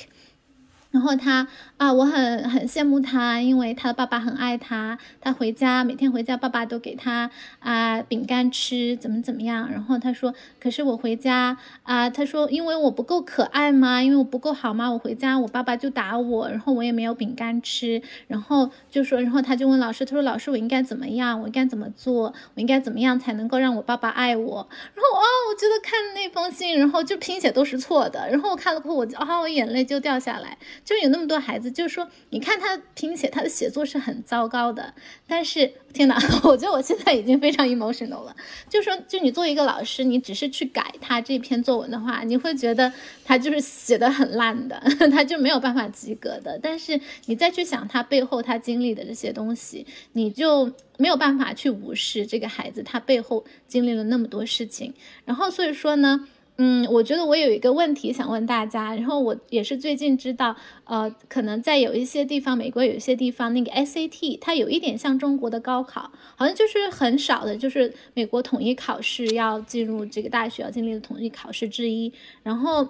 [0.92, 1.48] 然后他
[1.78, 4.98] 啊，我很很羡慕他，因为他的爸爸很爱他。
[5.22, 9.70] 他回家每天回家，爸爸都给他啊饼干吃，怎么怎么样。
[9.72, 14.02] 然后他说：“可是我回家啊，他说因为我不够可爱吗？
[14.02, 14.92] 因为我不够好吗？
[14.92, 18.02] 我回家我爸爸就打我，然后我也没有饼干吃。
[18.28, 21.40] 然后就说，然后他就问老师，他说老师我应该怎么样？
[21.40, 22.34] 我应该怎么做？
[22.56, 24.68] 我应该怎么样才能够让我爸爸爱我？
[24.96, 28.28] 然后啊，我觉得看那封信，然后就拼写都是错的。
[28.32, 34.94] 然后我看了过后，我啊，我眼泪就掉下来。”就有那么多孩子，就是说，你看他拼写，他的写作是很糟糕的。
[35.28, 38.36] 但是，天哪， 我觉得我现在已经非常 emotional 了。
[38.68, 42.92] 就说，就你作为一个老师，你只是去改他这篇作文的话，你会觉得
[43.24, 44.80] 他就是写的很烂的，
[45.12, 46.60] 他就没有办法及格的。
[46.62, 54.94] 但是你再去想他背后他经历的这些东西，你就没有办法去无视这个孩子他背后经历了那么多事情。
[55.26, 56.28] 然后，所以说呢。
[56.62, 72.12] 嗯，我觉得我有一个问题想问大家，然后我也是最近知道，呃，可能在有一些地方，美国有一些地方，那个 SAT 它有一点像中国的高考，好像就是很少的，就是美国统一考试要进入这个大学要经历的统一考试之一，
[72.44, 72.90] 然后。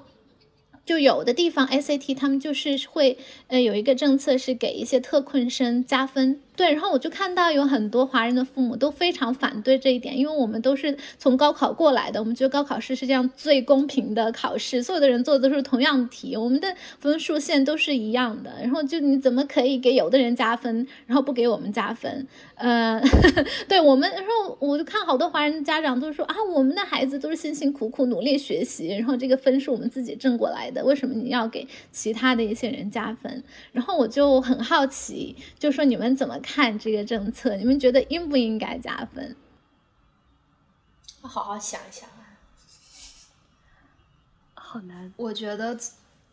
[0.85, 6.73] 就有的地方 SAT 他们就是会，呃，有一个政策是给一些特困生加分，对。
[6.73, 18.51] 然后我就看到有很多华人的父母都非常反对这一点，因为我们都是从高考过来的，我们觉得高考是世界上最公平的考试，所有的人做的都是同样题，我们的分数线都是一样的。
[18.61, 22.27] 然后就你怎么可以给有的人加分，然后不给我们加分？
[22.55, 23.01] 呃，
[23.69, 30.83] 对我们，然后我就看好多华人家长都说啊，我们的孩子都是辛辛苦苦努力学习，然后这个分数我们自己挣过来的。
[30.83, 33.43] 为什么你要给其他的一些人加分？
[33.71, 36.48] 然后我就很好奇，就说你们怎么看
[36.79, 37.55] 这个政策？
[37.55, 39.35] 你们觉得应不应该加分？
[41.21, 42.39] 我好好想一想啊，
[44.55, 45.13] 好难。
[45.17, 45.77] 我觉得。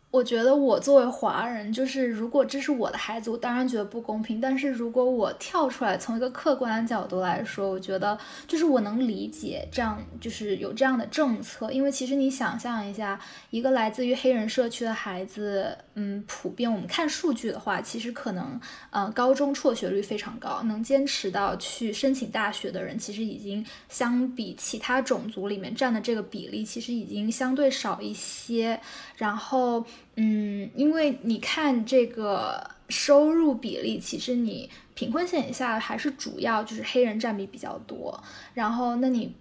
[0.09, 4.39] 我觉得我作为华人，就是如果这是我的孩子，我当然觉得不公平。
[4.39, 11.69] 但是如果我跳出来，从一个客观的角度来说，我觉得就是我能理解这样，就是有这样的政策。
[11.73, 28.79] 因为其实你想象一下，一个来自于黑人社区的孩子，嗯，普遍我们看数据的话，其实可能，呃，高中辍学率非常高，能坚持到去申请大学的人，其实已经相比其他种族里面占的这个比例，其实已经相对少一些。
[29.17, 29.83] 然后。
[30.19, 38.19] 嗯，因为你看这个收入比例，其实你贫困线以下还是主要就是黑人占比比较多。
[38.55, 39.31] 然后，那你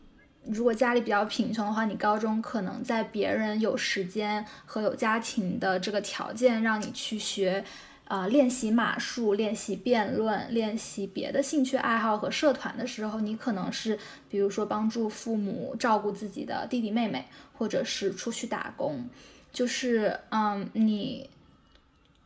[0.50, 7.64] 如果家里比较贫穷的话，你高中可能在别人有时间和有家庭的这个条件让你去学，
[8.08, 13.98] 呃，练习马术、练习辩论、练习别的兴趣爱好和社团的时候，你可能是
[14.30, 19.08] 比如说帮助父母照顾自己的弟弟妹妹，或者是出去打工。
[19.52, 21.30] 就是，嗯，你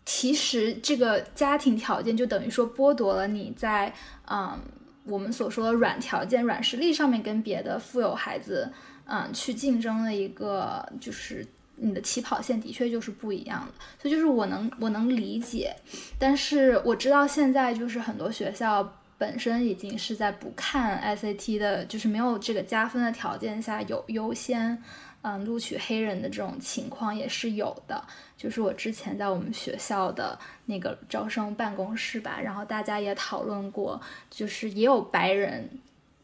[0.04, 3.94] 其实这个家庭条件就等于说剥夺了你在，
[4.28, 4.58] 嗯，
[5.04, 8.70] 我们所说的软条件、软实力上面跟别的富有孩子，
[9.06, 13.72] 嗯，去竞争的一个，就是你的起跑线的确就是不一样的。
[14.00, 15.74] 所以就是我能我能理解，
[16.18, 24.82] 但是我知道现在就是很多学校本身已经是在不看 SAT 的，就是没有这个加分的条件下有优先。
[25.22, 28.02] 嗯，录取黑人的这种情况也是有的。
[28.38, 35.68] 就是我之前在我们学校的那个招生办公室吧，然后大家也讨论过，就是也有白人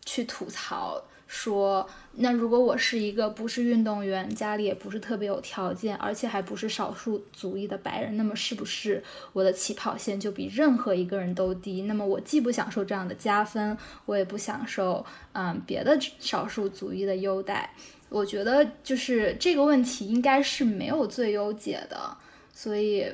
[0.06, 11.82] 去吐槽说，那如果我是一个不是运动员，家里也不是特别有条件，而且还不是少数族裔的白人，那么是不是我的起跑线就比任何一个人都低？
[11.82, 17.74] 那么我既不享受这样的加分，我也不享受嗯别的少数族裔的优待。
[18.08, 22.16] 我觉得就是这个问题应该是没有最优解的，
[22.52, 23.04] 所以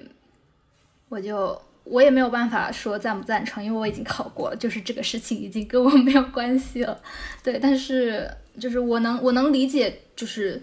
[1.09, 7.01] 我就我也没有办法说赞不赞成，因为我已经考过了，就是这个事情已经跟我没有关系了。
[7.42, 10.62] 对，但是就是我能我能理解，就是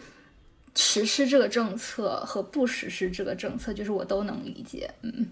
[0.76, 5.28] 实施这个政策和不实施这个政策，就是我都能理解，嗯。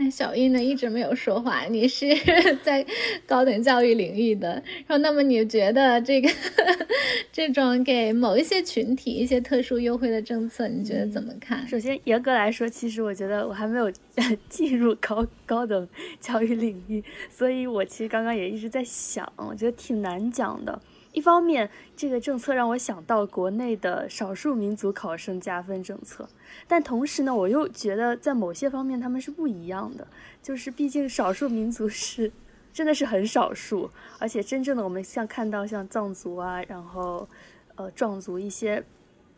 [0.00, 1.64] 那小英呢，一直没有说话。
[1.64, 2.06] 你是
[2.62, 2.86] 在
[3.26, 4.50] 高等教育领域的，
[4.86, 6.30] 然后那么你觉得这个
[7.32, 11.66] 这种给某一些群体一些特殊优惠的政策，你觉得怎么看？
[11.66, 13.90] 首先，严格来说，其实我觉得我还没有
[14.48, 15.88] 进入高高等
[16.20, 20.80] 教育领域，所以我其实刚刚也一直在想，我觉得挺难讲的。
[21.12, 26.28] 一方面，这个政策让我想到国内的少数民族考生加分政策，
[26.68, 30.06] 但同时呢，我又觉得在某些方面他们是不一样的。
[30.42, 32.30] 就是毕竟少数民族是
[32.72, 37.26] 真的是很少数，而且真正的我们像看到像藏族啊，然后
[37.76, 38.84] 呃壮族一些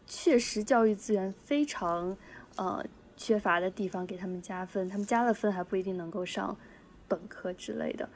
[0.06, 2.16] 确实教育资源非常
[2.56, 2.84] 呃
[3.16, 6.56] 缺乏的地方，给他们加分，他们加了分还不一定能够上
[7.06, 8.08] 本科之类的。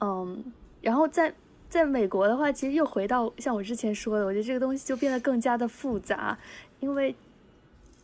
[0.00, 1.34] 嗯，然后在。
[1.70, 6.36] 在美国的话，其实又回到像我之前说的，我觉得这个东西就变得更加的复杂，
[6.80, 7.14] 因为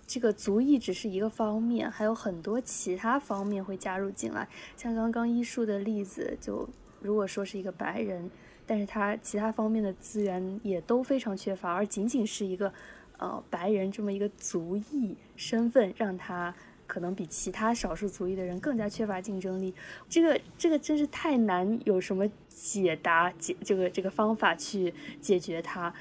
[0.07, 4.49] 这个族裔只是一个方面，还有很多其他方面会加入进来。
[4.77, 6.69] 像刚刚医术的例子，就
[7.01, 8.31] 如果说是一个白人，
[8.65, 12.73] 但是他其他方面的资源也都非常缺乏，而仅仅是一个
[13.19, 16.55] 呃白人这么一个族裔身份，让他
[16.87, 19.75] 可能比其他少数族裔的人更加缺乏竞争力。
[20.09, 25.93] 这个这个真是太难，有什么解答解这个这个方法去解决它？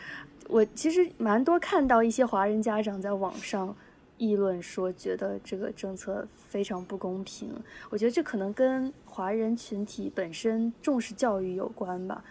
[0.48, 3.76] 我其实蛮多看到一些华人家长在网上
[4.18, 7.50] 议论说，觉得这个政策非常不公平。
[7.90, 12.24] 我觉得这可能跟华人群体本身重视教育有关吧。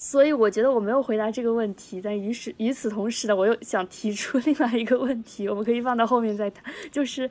[0.00, 7.28] 所以我觉得我没有回答这个问题，但与此与此同时呢，我又想提出另外一个问题，我们可以放到后面再谈，就是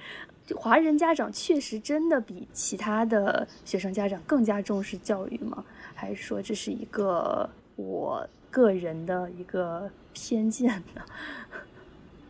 [0.55, 5.63] 华人家长确实真的比其他的学生家长更加重视教育吗？
[5.93, 11.01] 还是说这是一个我个人的一个偏见呢？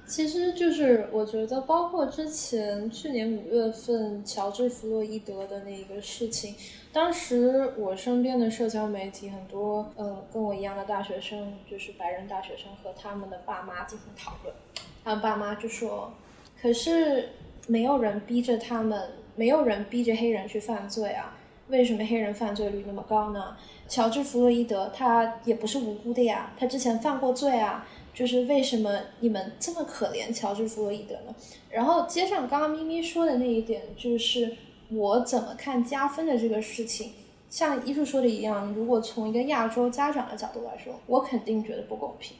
[0.07, 6.55] 其实就是我觉得，包括之前去年五月份乔治·弗洛伊德的那个事情，
[6.93, 14.55] 当时我身边的社交媒体很多，呃，跟我一样的大学生，就是白人大学生和他们的爸妈进行讨论，
[15.03, 16.13] 他们爸妈就说
[16.61, 17.27] ：“可是
[17.67, 18.99] 没有人逼着他们，
[19.35, 21.37] 没有人逼着黑人去犯罪啊，
[21.67, 23.55] 为什么黑人犯罪率那么高呢？
[23.87, 27.87] 乔治·弗洛伊德他也不是无辜的呀，他之前犯过罪啊。”
[28.17, 31.35] 就是为什么你们这么可怜乔治·弗洛伊德呢？
[31.69, 34.57] 然后接上刚刚咪咪说的那一点，就是
[34.89, 37.11] 我怎么看加分的这个事情。
[37.47, 42.35] 像艺术说的一样，如果从一个亚洲家长的角度来说，我肯定觉得不公平。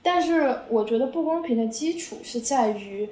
[0.00, 3.08] 但是我觉得不公平的基础是在于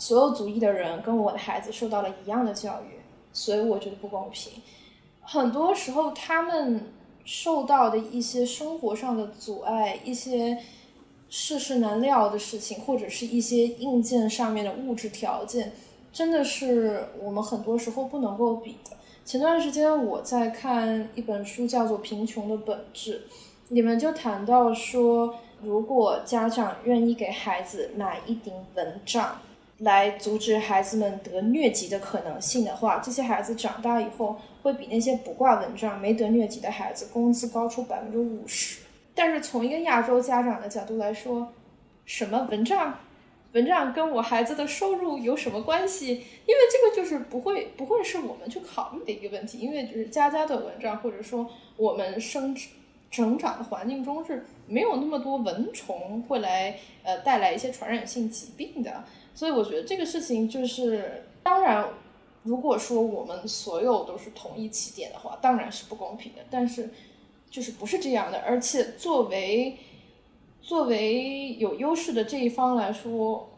[0.00, 2.98] 所有族裔的人跟我的孩子受到了一样的教育，
[3.32, 4.52] 所以我觉得不公平。
[5.20, 6.92] 很多时候他们
[7.24, 10.58] 受到的一些生活上的阻碍，一些。
[11.32, 15.70] 世事难料的事情，或者是一些硬件上面的物质条件，
[16.12, 18.96] 真的是我们很多时候不能够比的。
[19.24, 23.28] 前段时间我在看一本书，叫做《贫穷的本质》，
[23.72, 25.32] 里面就谈到说，
[25.62, 29.40] 如果家长愿意给孩子买一顶蚊帐，
[29.80, 38.80] 来阻止孩子们得疟疾的可能性的话，这些孩子长大以后会比那些不挂蚊帐、没得疟疾的孩子工资高出百分之五十。
[39.14, 41.52] 但是从一个亚洲家长的角度来说，
[42.04, 42.98] 什么蚊帐，
[43.52, 46.08] 蚊帐跟我孩子的收入有什么关系？
[46.08, 52.56] 因为这个就是不会不会是我们去考虑的一个问题，因为就是家家的蚊帐，或者说我们生
[53.10, 59.02] 成长的环境中是没有那么多蚊虫会来呃带来一些传染性疾病的，
[59.34, 61.88] 所以我觉得这个事情就是当然，
[62.42, 66.90] 如果说我们所有都是同一起点的话，当然是不公平的，但是。
[67.50, 69.76] 就是不是这样的，而且作为
[70.62, 73.50] 作为有优势的这一方来说，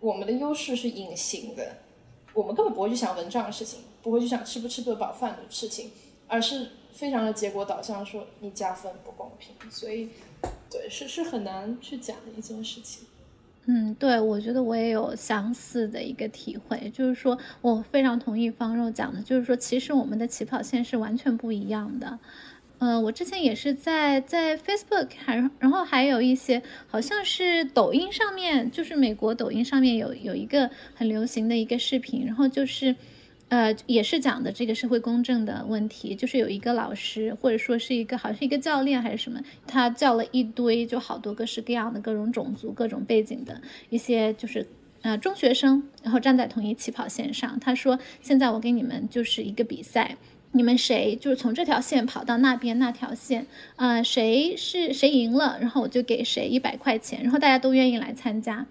[0.00, 1.76] 我们的优势是隐形的，
[2.32, 5.90] 我们根本不会去想蚊帐的事情，不会去想吃不吃得饱饭的事情，
[6.26, 10.08] 而是非常的结果导向，说你加分不公平，所以
[10.70, 13.06] 对是是很难去讲的一件事情。
[13.66, 22.18] 嗯，对，我觉得我也有相似的一个体会，就是说我非常同意方肉讲的，就是说其实我们的起跑线是完全不一样的。
[22.78, 32.94] 呃，我之前也是在在 Facebook 还然后还有一些好像是抖音上面，就是美国抖音上面有有一个很流行的一个视频，然后就是，
[33.54, 44.66] 呃，也是讲的这个社会公正的问题，就是有一个老师或者说是一个好像是一个教练还是什么，他叫了一堆就好多各式各样的各种种族、各种背景的一些就是
[45.02, 50.16] 呃中学生，然后站在同一起跑线上，他说现在我给你们就是一个比赛。
[50.56, 53.44] 你们谁就是从这条线跑到那边那条线，
[53.74, 58.64] 呃，谁是谁赢了，然后我就给谁一百块钱，然后大家都愿意来参加，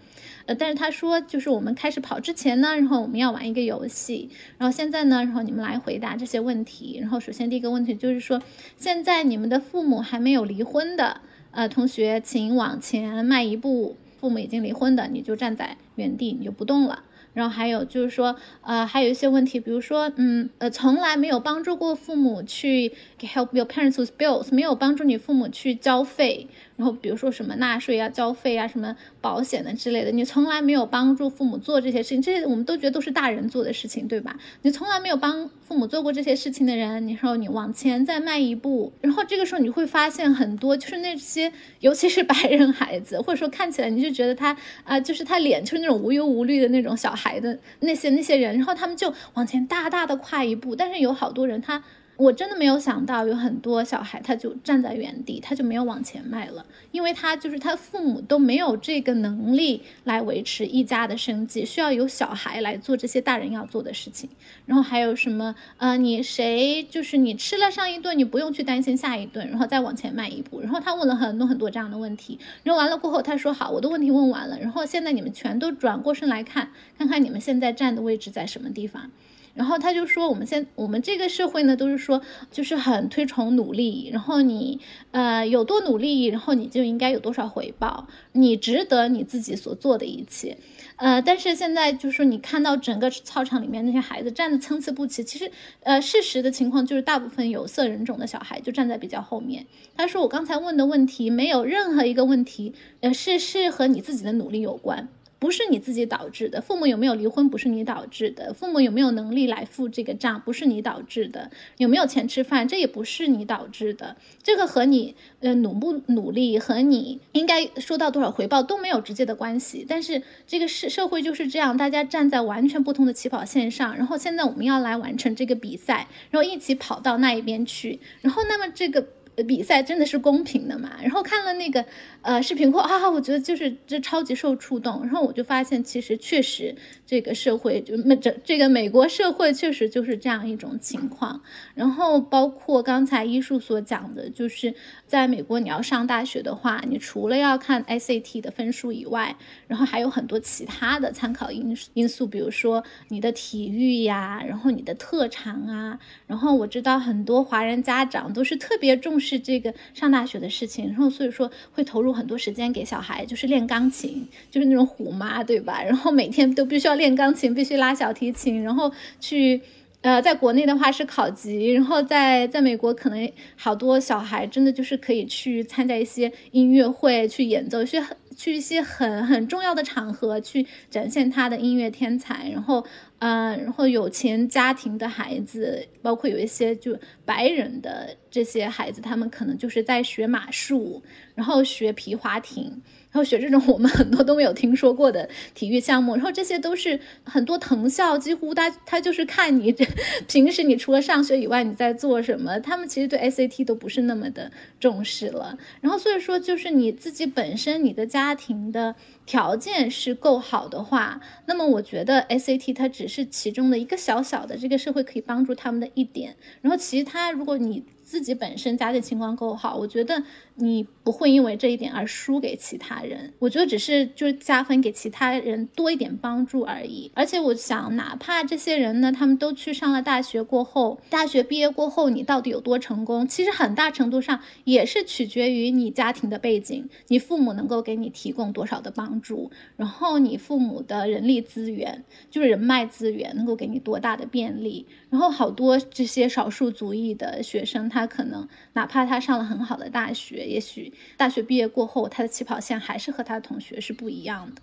[0.46, 8.42] 呃，但是他说就是我们开始跑之前呢，然后我们要玩一个游戏，然后现在呢，然后你们来回答这些问题，然后首先第一个问题就是说，
[8.78, 11.22] 现在你们的父母还没有离婚的，
[11.52, 17.04] 呃，同学请往前迈一步，父母已经离婚的你就站在原地，你就不动了。
[17.34, 26.48] 然后还有就是说，呃，还有一些问题，比如说，嗯，呃，从来没有帮助过父母去 help your parents with bills，没有帮助你父母去交费。
[26.76, 34.36] 然后比如说什么纳税啊、交费啊、什么保险的之类的，你从来没有帮助父母做这些事情，这些我们都觉得都是大人做的事情，对吧？
[34.64, 51.84] 你从来没有帮父母做过这些事情的人，你说你往前再迈一步，然后这个时候你会发现很多就是那些，尤其是白人孩子，或者说看起来你就觉得他啊，就是他脸就是那种无忧无虑的那种小孩的那些那些人，然后他们就往前大大的跨一步，但是有好多人他。
[52.16, 64.30] 我真的没有想到，有很多小孩他就站在原地，他就没有往前迈了，因为他就是他父母都没有这个能力来维持一家的生计，需要有小孩来做这些大人要做的事情。
[64.68, 65.56] 然后还有什么？
[65.78, 70.62] 呃，你谁就是你吃了上一顿，你不用去担心下一顿，然后再往前迈一步。
[70.62, 79.10] 然后他问了很多很多这样的问题，然后完了过后，他说好，我的问题问完了，然后现在你们全都转过身来看，看看你们现在站的位置在什么地方。
[79.54, 84.80] 然后他就说，我们现我们这个社会呢，都是说就是很推崇努力，然后你
[85.12, 90.58] 呃有多努力，然后你就应该有多少回报，你值得你自己所做的一切。
[90.96, 95.52] 呃，但是现在就是说，你看到整个操场里面那些孩子站的参差不齐，其实
[95.82, 99.66] 呃事实的情况就是大部分有色人种的小孩就站在比较后面。
[99.96, 105.10] 他说我刚才问的问题没有任何一个问题，呃是是和你自己的努力有关。
[105.44, 119.86] 不是你自己导致的，父母有没有离婚不是你导致的，父母有没有能力来付这个账不是你导致的，有没有钱吃饭这也不是你导致的，这个和你呃努不努力和你应该收到多少回报都没有直接的关系。
[119.86, 129.06] 但是这个社社会就是这样，大家站在完全不同的起跑线上，然后现在我们要来完成这个比赛，然后一起跑到那一边去，然后那么这个。
[129.48, 130.92] 比赛真的是公平的嘛？
[131.02, 131.84] 然后看了那个
[132.22, 135.02] 呃视频后啊，我觉得就是这超级受触动。
[135.02, 136.76] 然后我就发现，其实确实
[137.06, 141.42] 这个社会就美这这个美国社会确实就是这样一种情况。
[141.74, 144.74] 然后包括刚才医术所讲的，就是
[145.14, 149.36] 在美国你要上大学的话，你除了要看 SAT 的分数以外，
[149.68, 156.00] 然后还有很多其他的参考因因素，比如说你的体育呀，然后你的特长啊。
[156.26, 159.38] 然后我知道很多华人家长都是特别重视。
[159.38, 165.84] 这个上大学的事情，然后所以说会投入很多时间给小孩，就是练钢琴，就是那种虎妈，对吧？
[165.84, 169.62] 然后每天都必须要练钢琴，必须拉小提琴，然后去，
[170.04, 178.00] 呃，在国内的话是考级，然后在在美国可能好多小孩真的就是可以去参加一些音乐会，去演奏，去
[178.38, 182.86] 去一些很很重要的场合去展现他的音乐天才，然后。
[183.26, 191.02] 嗯，然后有钱家庭的孩子，包括有一些就白人的这些孩子，他们可能就是在学马术，
[191.34, 192.82] 然后学皮划艇。
[193.14, 199.86] 然后学这种我们很多都没有听说过的体育项目，然后这些都是很多藤校几乎他他就是看你这
[200.28, 205.56] 平时你除了上学以外你在做什么，他们其实对 SAT 都不是那么的重视了。
[205.80, 208.96] 然后所以说就是你自己本身你的家庭的
[209.28, 216.36] 条件是够好的话，那么我觉得 SAT 它只是其中的一个小小的这个社会可以帮助他们的一点。
[216.62, 220.22] 然后其他如果你自己本身家庭情况够好，我觉得
[220.56, 223.34] 你不会因为这一点而输给其他人。
[223.40, 227.12] 我觉得只是就是加分给其他人多一点帮助而已。
[227.14, 233.28] 而且我想，哪怕这些人呢，他们都去上了大学过后，大学毕业过后，你到底有多成功？
[233.28, 244.86] 其实很大程度上也是取决于你家庭的背景，你父母能够给你提供多少的帮助，然后你父母的人力资源，就是人脉资源，能够给你多大的便利。
[245.10, 248.08] 然后好多这些少数族裔的学生，他。
[248.14, 254.62] 可能哪怕他上了很好的大学， 也许大学毕业过后，他的起跑线还是和他的同学是不一样的。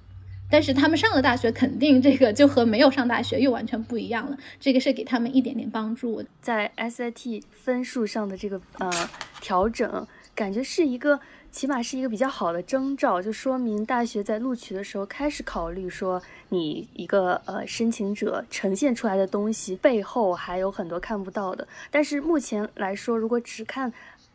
[0.51, 4.37] 但是他们上了大学，肯定这个就和没有上大学又完全不一样了。
[4.59, 8.91] 这个是给他们一点点帮助，在 SAT 分数上的这个呃
[9.41, 11.21] 调整，感觉是一个。
[11.53, 21.67] 起码是一个比较好的征兆，就说明大学在录取的时候开始考虑说，你一个呃申请者呈现出来的东西背后还有很多看不到的。
[21.91, 23.93] 但是目前来说，如果只看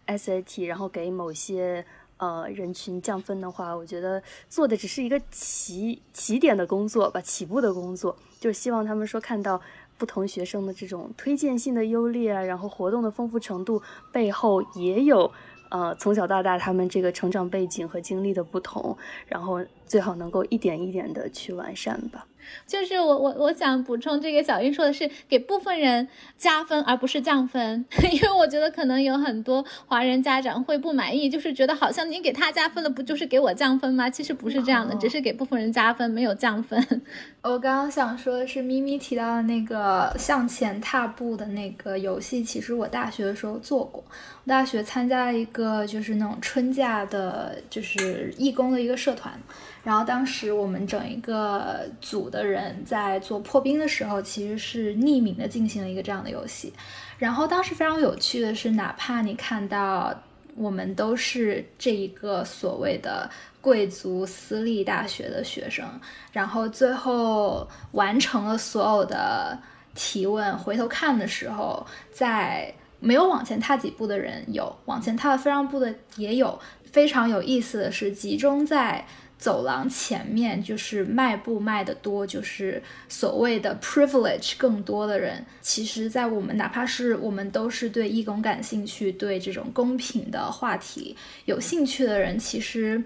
[0.08, 1.86] SAT，然后给某些
[2.18, 9.62] 呃人群降分的话，我觉得做的只是一个起起点的工作吧，起步的工作，就是希望他们说看到
[9.98, 13.82] 不同学生的这种推荐性的优劣啊，然后活动的丰富程度
[14.12, 15.32] 背后也有。
[15.72, 18.96] 呃，从小到大，他们这个成长背景和经历的不同，
[19.26, 22.26] 然后最好能够一点一点的去完善吧。
[22.66, 34.10] 就是我我我想补充，这个小英说的是给部分人加分，而不是降分， 因为我觉得可能有很多华人家长会不满意，就是觉得好像你给他加分了，不就是给我降分吗？
[34.10, 37.02] 其实不是这样的，只是给部分人加分，没有降分。
[37.42, 44.04] 我刚刚想说的是，咪咪提到的那个向前踏步的那个游戏，其实我大学的时候做过。
[44.44, 49.40] 我大学参加了一个就是那种春假的，就是义工的一个社团。
[49.86, 56.74] 然后当时我们整一个组的人在做破冰的时候，其实是匿名的进行了一个这样的游戏。
[57.20, 60.12] 然后当时非常有趣的是，哪怕你看到
[60.56, 63.30] 我们都是这一个所谓的
[63.62, 65.86] 贵族私立大学的学生，
[66.32, 69.56] 然后最后完成了所有的
[69.94, 76.60] 提问，回头看的时候，在没有往前踏几步的人有，往前踏了非常步的也有。
[76.92, 79.06] 非常有意思的是，集中在
[79.38, 85.46] 走廊前面，就是迈步迈得多，就是所谓的 privilege 更多的人。
[85.62, 91.16] 其实，在我们哪怕是我们都是对义工感兴趣，对这种公平的话题
[91.46, 93.04] 有兴趣的人，其实，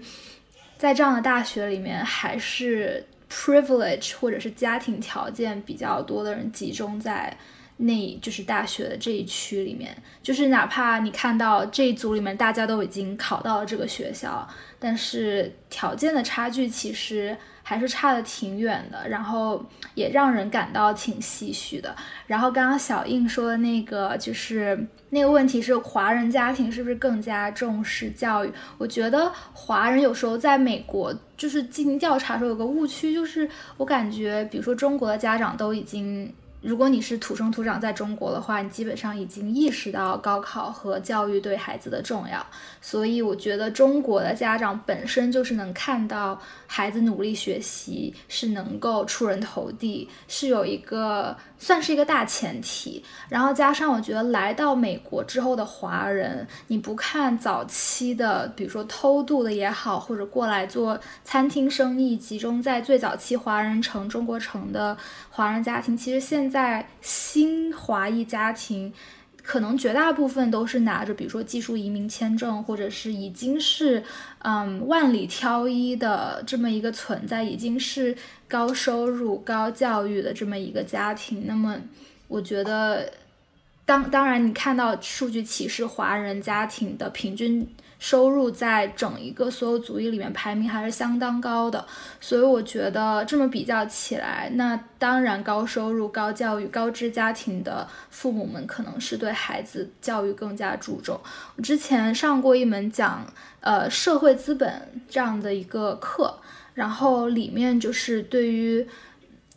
[0.78, 7.36] 在这样的大学里面，还是 privilege 或者是家庭条件比较多的人集中在。
[7.82, 14.46] 那就是大学的这一区里面，就是哪怕你看到这一组里面大家都已经考到了这个学校，
[14.78, 19.64] 但是条件的差距其实还是差的挺远的，然后
[19.94, 21.96] 也让人感到挺唏嘘的。
[22.26, 28.52] 然后刚刚小印说的那个，就是那个问题是华人家庭是不是更加重视教育？
[28.76, 36.30] 我觉得华人有时候在美国就是进行调查的时候有个误区，就是我感觉，比如说中国的家长都已经。
[36.62, 42.44] 如果你是土生土长在中国的话，你基本上已经意识到高考和教育对孩子的重要。
[42.80, 53.04] 所以我觉得中国的家长本身就是能看到孩子努力学习是能够出人头地，是有一个算是一个大前提。
[53.28, 64.96] 然后加上我觉得来到美国之后的华人，你不看早期的，比如说偷渡的也好，或者过来做餐厅生意，集中在最早期华人城中国城的
[65.28, 68.92] 华人家庭，其实现在新华裔家庭，
[69.50, 74.00] 可能绝大部分都是拿着，比如说技术移民签证，或者是已经是
[74.42, 81.48] 嗯万里挑一的这么一个存在，已经是高收入、高教育的这么一个家庭。
[81.48, 81.76] 那么，
[82.28, 83.12] 我觉得，
[83.84, 87.68] 当当然，你看到数据歧视华人家庭的平均。
[88.00, 91.86] 收入在整一个所有族裔里面排名还是相当高的，
[92.20, 101.20] 所以我觉得这么比较起来，那当然高收入、高教育、高知家庭的父母们可能是对孩子教育更加注重。
[101.56, 103.24] 我之前上过一门讲
[103.60, 106.40] 呃社会资本这样的一个课，
[106.72, 108.88] 然后里面就是对于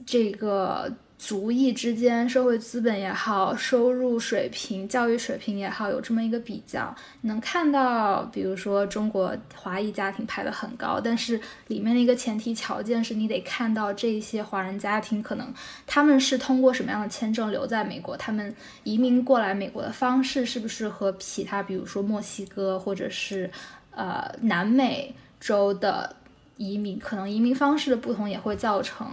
[0.06, 0.94] 这个。
[1.24, 15.54] 族裔之间，社会资本也好，收入水平、教育水平也好，有这么一个比较，能看到，比如说中国华裔家庭排得很高，但是里面的一个前提条件是你得看到这些华人家庭可能
[15.88, 18.54] 他们是通过什么样的签证留在美国，他们
[18.84, 23.50] 移民过来美国的方式是不是和其他，比如说墨西哥或者是
[23.92, 26.14] 呃南美洲的
[26.58, 29.08] 移民，可能移民方式的不同也会造成。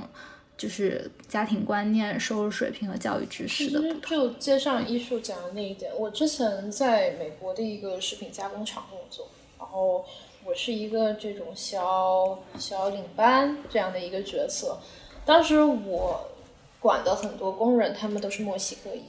[0.61, 4.11] 就是家庭观念、收入水平和教育知识的不同。
[4.11, 9.27] 就接上艺术讲的那一点，我之前在美国的一个食品加工厂工作，
[9.59, 10.05] 然后
[10.45, 14.79] 我是一个这种小小领班这样的一个角色。
[15.25, 16.29] 当时我
[16.79, 19.01] 管的很多工人，他们都是墨西哥裔，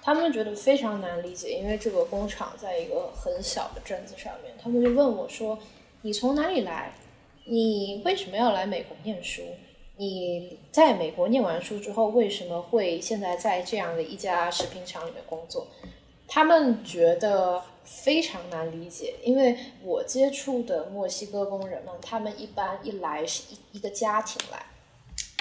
[0.00, 5.58] 他们觉得非常难理解，因为这个工厂在一个很小的镇子上面，他们就问我说
[6.00, 6.94] ：“你从哪里来？
[7.44, 9.42] 你为什么要来美国念书？”
[9.98, 15.66] 你在美国念完书之后，为什么会现在在这样的一家食品厂里面工作？
[16.28, 24.66] 他们觉得非常难理解，因为我接触的墨西哥工人们，他们一般一来是一一个家庭来，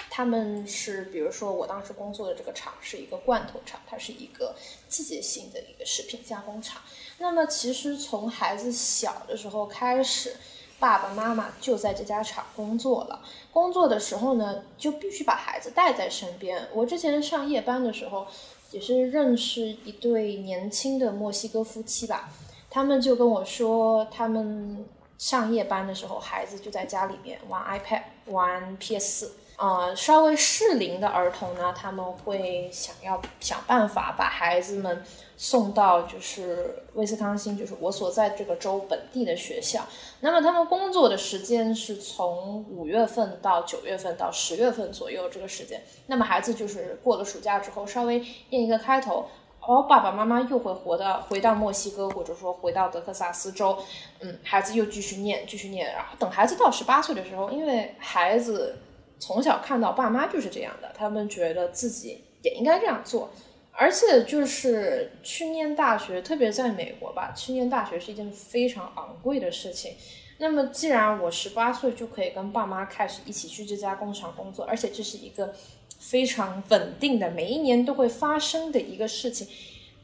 [0.10, 4.56] 他们是比如说我当时工作的这个厂是一个罐头厂，它是一个
[4.88, 6.82] 季节性的一个食品加工厂。
[7.18, 10.38] 那么其实从孩子小的时候开始。
[10.80, 13.22] 爸爸妈妈就在这家厂工作了。
[13.52, 16.68] 工作的时候呢，就必须把孩子带在身边。
[16.74, 18.28] 我之前上夜班的时候，
[18.72, 22.30] 也是认识一对年轻的墨西哥夫妻吧。
[22.70, 24.86] 他们就跟我说，他们
[25.18, 29.34] 上夜班的时候，孩子就在家里面玩 iPad、玩 PS 四。
[29.58, 35.04] 呃，稍微适龄的儿童呢，他们会想要想办法把孩子们。
[35.38, 39.86] 送到就是威斯康星，就是我所在这个州本地的学校。
[40.22, 45.84] 那么他们工作的时间是从五月份到九月份到十月份左右这个时间。
[46.08, 49.28] 那么孩子就是过了暑假之后，稍微念一个开头，
[49.60, 53.78] 哦，爸爸妈妈又会回到回到墨西哥，或者说回到德克萨斯州，
[54.22, 55.94] 嗯，孩子又继续念，继续念。
[55.94, 58.78] 然后等孩子到十八岁的时候，因为孩子
[59.26, 63.32] 从小看到爸妈就是这样的，他们觉得自己也应该这样做。
[63.78, 69.96] 而且就是去念大学，特别在美国吧，去念大学是一件非常昂贵的事情。
[70.38, 75.54] 那么，既然我十八岁就可以跟爸妈开始一起去这家工厂工作，而且这是一个
[76.00, 79.48] 非常稳定的，每一年都会发生的一个事情，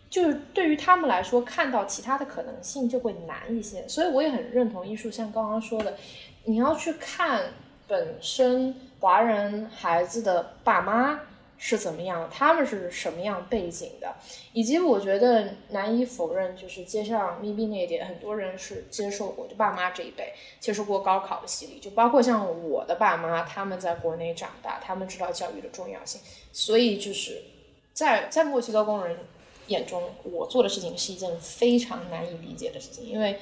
[0.10, 3.88] 就是对于他们来说，看到其他的可能性就会难一些。
[3.88, 5.96] 所以，我也很认同艺术像刚刚说的，
[6.44, 7.54] 你要去看
[7.92, 11.20] 本身华人孩子的爸妈。
[11.64, 14.16] 是怎么样，他们是什么样背景的，
[14.52, 26.20] 以及我觉得难以否认，就是接上咪咪那一点，很多人是接受过，就爸妈这一辈接受过高考的洗礼，就包括像我的爸妈，他们在国内长大，他们知道教育的重要性，
[26.52, 27.44] 所以就是
[27.94, 29.20] 在在墨西哥工人
[29.68, 33.38] 眼中，我做的事情是一件非常难以理解的事情，因为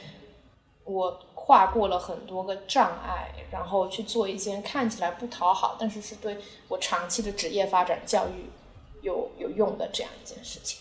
[0.84, 1.22] 我。
[1.50, 6.38] 跨过了很多个障碍，然后去做一件看起来不讨好，但是是对
[6.68, 8.46] 我长期的职业发展、教育
[9.02, 10.80] 有有用的这样一件事情。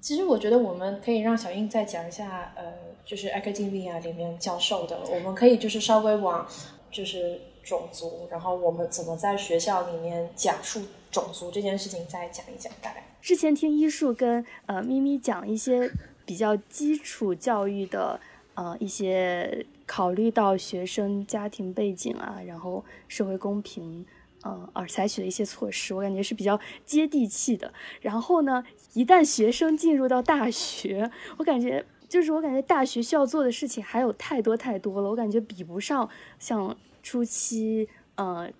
[0.00, 2.64] 其实我觉得我们可以让小英再讲一下，呃，
[3.04, 6.44] 就是 academia 里面教授的，我们可以就是稍微往
[6.90, 12.72] 就是种族，然后我们怎么在学校里面讲述种族这件事情再讲一讲。
[12.82, 15.88] 大概之前听医术跟呃咪咪讲一些
[16.26, 18.18] 比较基础教育的。
[18.58, 24.04] 呃，一些考虑到学生家庭背景啊，然后社会公平，
[24.42, 27.72] 呃，而采取的一些措施，我感觉是比较接地气的。
[28.00, 38.50] 然后呢，一旦学生进入到大学，我感觉就是我感觉大学需要做的事情还有太多太多了，我感觉比不上像初期，呃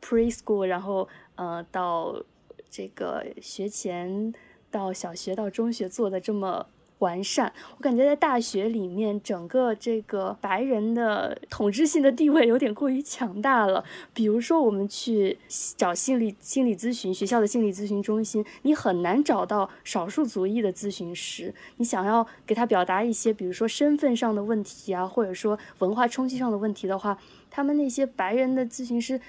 [0.00, 2.24] ，preschool，然后呃到
[2.70, 4.32] 这个学前
[4.70, 6.66] 到小学到中学做的这么。
[6.98, 13.84] 完善，我感觉在大学里面，整个这个白人的统治性的地位有点过于强大了。
[14.12, 15.38] 比如说，我们去
[15.76, 21.54] 找心理心理咨询，学校的心理咨询中心，你很难找到少数族裔的咨询师。
[21.76, 27.18] 你想要给他表达一些，比如说身份上的问题啊，或者说文化冲击上的问题的话，
[27.50, 29.20] 他们那些白人的咨询师。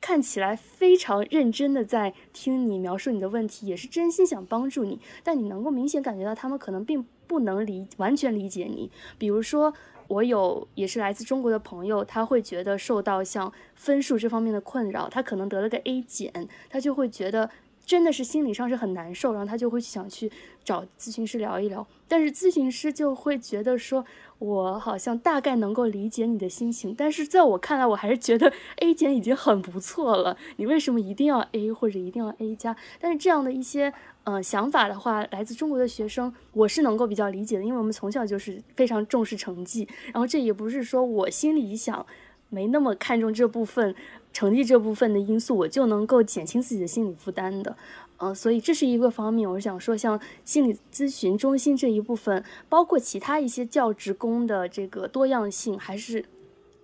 [0.00, 8.90] 看起来非常认真的在听你描述你的问题，也是真心想帮助你，但你能够明显感觉到他们可能并不能理完全理解你。
[9.18, 9.72] 比如说，
[10.08, 17.50] 我有也是来自中国的朋友，他会觉得受到像分数这方面的困扰，他可能得了个 A 减，他就会觉得。
[17.86, 20.32] 真的是心理上是很难受，然后他就会想去
[20.64, 24.02] 找咨询师聊一聊，但是咨询师就会觉得说，
[24.38, 32.76] 我好像大概能够理解你的心情，但是在我看来，我还是觉得 A 减已经很不错了，你为什么一定要 A 或者一定要 A 加？
[33.00, 33.92] 但是这样的一些
[34.24, 42.04] 呃想法的话，来自中国的学生，我是能够比较理解的，因为我们从小就是非常重视成绩，然后这也不是说我心里想
[42.50, 43.94] 没那么看重这部分。
[44.34, 47.76] 成绩这部分的因素，我就能够减轻自己的心理负担的，
[48.24, 49.50] 嗯，所以这是一个方面。
[49.50, 56.24] 我想说，像心理咨询中心这一部分，包括其他一些教职工的这个多样性，还是。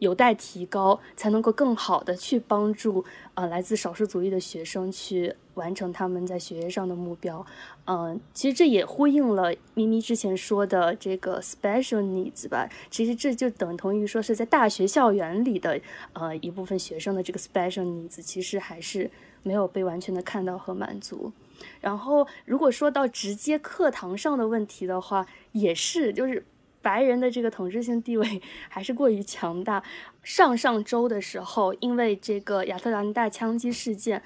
[0.01, 7.45] 有待提高，才能够更好的去帮助呃来自少数族裔的学生去完成他们在学业上的目标。
[7.85, 12.67] 嗯，其实这也呼应了咪咪之前说的这个 special needs 吧。
[12.91, 15.79] 其实这就等同于说是在大学校园里的
[16.15, 19.11] 呃一部分学生的这个 special needs，其实还是
[19.43, 21.33] 没有被完全的看到和满足。
[21.81, 26.45] 然后如果说到直接课堂上的问题的话，也是就是。
[26.83, 29.83] 白人的这个统治性地位 还是过于强大。
[30.23, 34.23] 上上周的时候，因为这个亚特兰大枪击事件，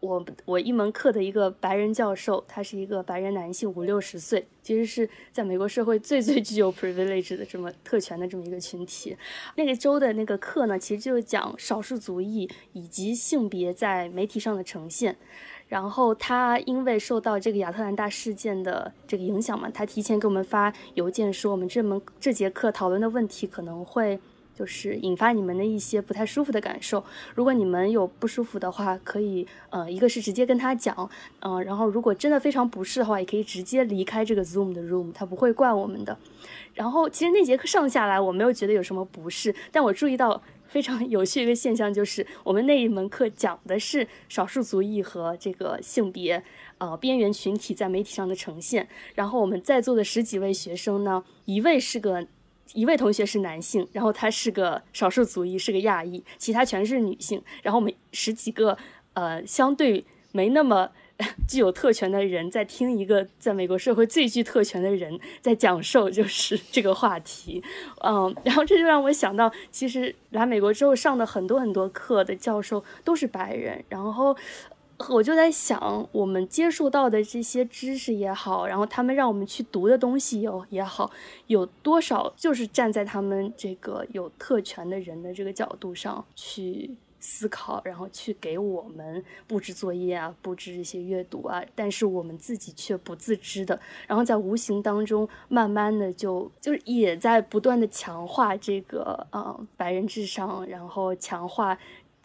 [0.00, 9.16] 我我一门课的一个白人教授，他是一个白人男性，五六十岁，其实是在美国社会最 最具有 privilege 的这么特权的这么一个群体。
[9.56, 15.16] 那个周的那个课呢，其实就是讲少数族裔以及性别在媒体上的呈现。
[15.66, 24.18] 然后他因为受到这个亚特兰大事件的这个影响嘛，他提前给我们发邮件说，我们这门这节课讨论的问题可能会
[24.58, 27.04] 就是引发你们的一些不太舒服的感受。
[27.34, 31.08] 如果你们有不舒服的话，可以呃，一个是直接跟他讲，
[31.40, 36.18] 嗯，然后如果真的非常不适的话，也可以直接离开这个 Zoom 的 room，他不会怪我们的。
[36.74, 40.42] 然后其实那节课上下来，我没有觉得有什么不适，但我注意到。
[40.68, 46.44] 非常有趣一个现象就是，我们那一门课讲的是少数族裔和这个性别，
[46.76, 48.86] 呃，边缘群体在媒体上的呈现。
[49.14, 52.26] 然后我们在座的十几位学生呢，一位是个，
[52.74, 57.42] 一位同学是男性，然后他是个少数族裔，是个亚裔，其他全是女性。
[57.62, 58.76] 然后我们十几个，
[59.14, 60.90] 呃，相对没那么。
[61.48, 67.60] 具有特权的人在听一个在美国社会最具特权的人在讲授，就是 这个话题，
[68.04, 74.36] 嗯，然后这就让我想到，其实来美国之后上的很多很多课的教授都是白人，然后
[75.10, 81.10] 我就在想，我们接触到的这些知识也好，然后他们让我们去读的东西有也好，
[81.46, 86.96] 有多少就是站在他们这个有特权的人的这个角度上去。
[87.20, 101.76] 思考，然后去给我们布置作业啊，布置一些阅读啊，但是我们自己却不自知的，然后在无形当中，慢慢的就就是也在不断的强化这个嗯白人至上，然后强化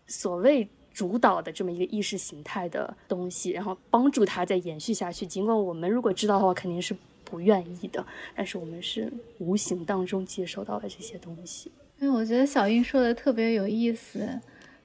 [0.05, 5.25] 所谓主导的这么一个意识形态的东西，然后帮助它再延续下去。
[5.25, 11.71] 尽管我们如果知道的话，肯定是不愿意的，但是我们是无形当中接收到了这些东西。
[11.99, 14.39] 因为，我觉得小英说的特别有意思，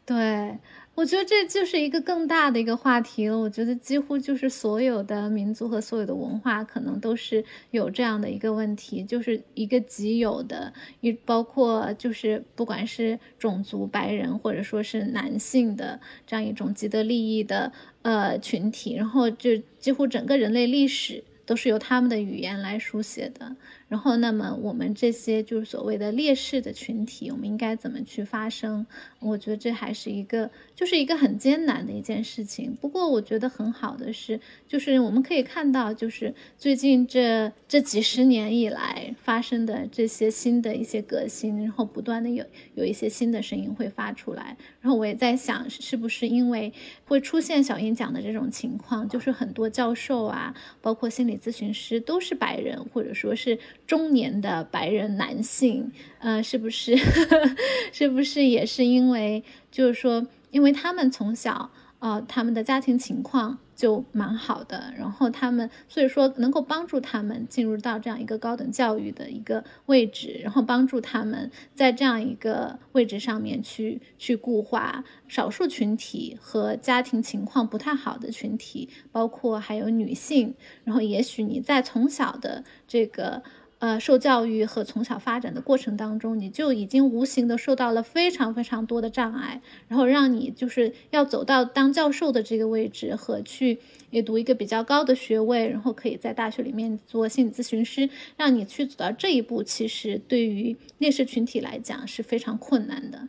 [0.04, 0.58] 对。
[0.98, 3.38] 我觉得这就是一个更大的一个话题了。
[3.38, 17.70] 我觉得几乎就是所有的民族和所有的文化，可能都是有这样的一个问题，就是一个极有的，也包括就是不管是种族白人或者说是男性的这样一种既得利益的
[18.02, 23.54] 呃群体，然后就几乎整个人类历史都是由他们的语言来书写的。
[23.88, 28.86] 然后，那么我们这些就是所谓的劣势的群体，我们应该怎么去发声？
[29.18, 32.76] 我觉得这还是一个，就是一个很艰难的一件事情。
[32.78, 44.54] 不过，我觉得很好的是，就是我们可以看到，就是最近这这几十年以来发生的这些新的一些革新，然后不断的有有一些新的声音会发出来。
[44.82, 46.70] 然后我也在想，是不是因为
[47.06, 53.58] 会出现小英讲的这种情况，就是很多教授啊，包括心理咨询师都是白人，或者说是。
[53.88, 56.96] 中年的白人男性，呃，是不是，
[57.90, 63.58] 是不是也是因为，就是说，因为他们从小，呃，他们的家庭情况。
[63.78, 83.44] 就蛮好的，然后他们所以说能够帮助他们进入到这样一个高等教育的一个位置，然后帮助他们在这样一个位置上面去去固化少数群体和家庭情况不太好的群体，包括还有女性，然后也许你在从小的这个。
[83.80, 93.78] 呃，受教育和从小发展的过程当中，你就已经无形的受到了非常非常多的障碍，然后让你就是要走到当教授的这个位置和去
[94.10, 103.28] 也读一个比较高的学位，然后可以在大学里面做心理咨询师，让你去走到这一步，其实对于劣势群体来讲是非常困难的，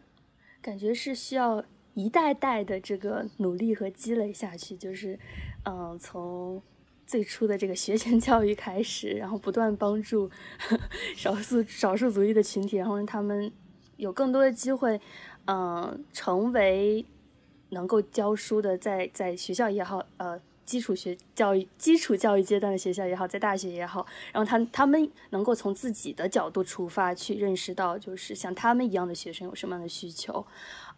[0.63, 5.19] 感觉是需要一代代的这个努力和积累下去，就是，
[5.65, 6.59] 嗯，从。
[7.09, 10.29] 最初的这个学前教育开始，然后不断帮助
[11.17, 13.51] 少数少数族裔的群体，然后让他们
[13.97, 15.01] 有更多的机会，
[15.45, 17.03] 嗯，成为
[17.69, 30.45] 能够教书的，在在学校也好，呃，基础学教育基础教育阶段的学校也好，在大学也好，然后他他们能够从自己的角度出发去认识到，就是像他们一样的学生有什么样的需求，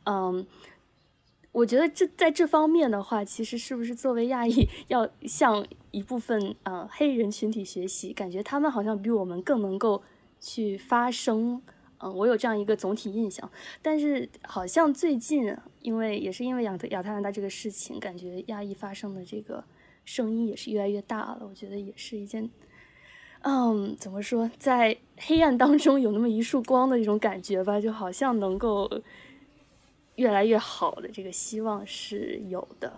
[0.04, 0.46] 嗯。
[1.52, 8.14] 我觉得这在这方面的话，其实是不是作为亚裔要向一部分呃黑人群体学习？
[8.14, 10.02] 感觉他们好像比我们更能够
[10.40, 11.62] 去发声。
[12.00, 13.52] 嗯，我有这样一个总体印象。
[13.82, 19.64] 但是好像最近，因为也是因为亚特亚特兰大这个事情，感觉亚裔发声的这个
[20.06, 21.42] 声音也是越来越大了。
[21.48, 22.50] 我觉得也是一件，
[23.42, 28.90] 嗯，怎么说，在黑暗当中有那么一束光的这种感觉吧，就好像能够。
[30.16, 32.92] 越来越好的这个希望是有的，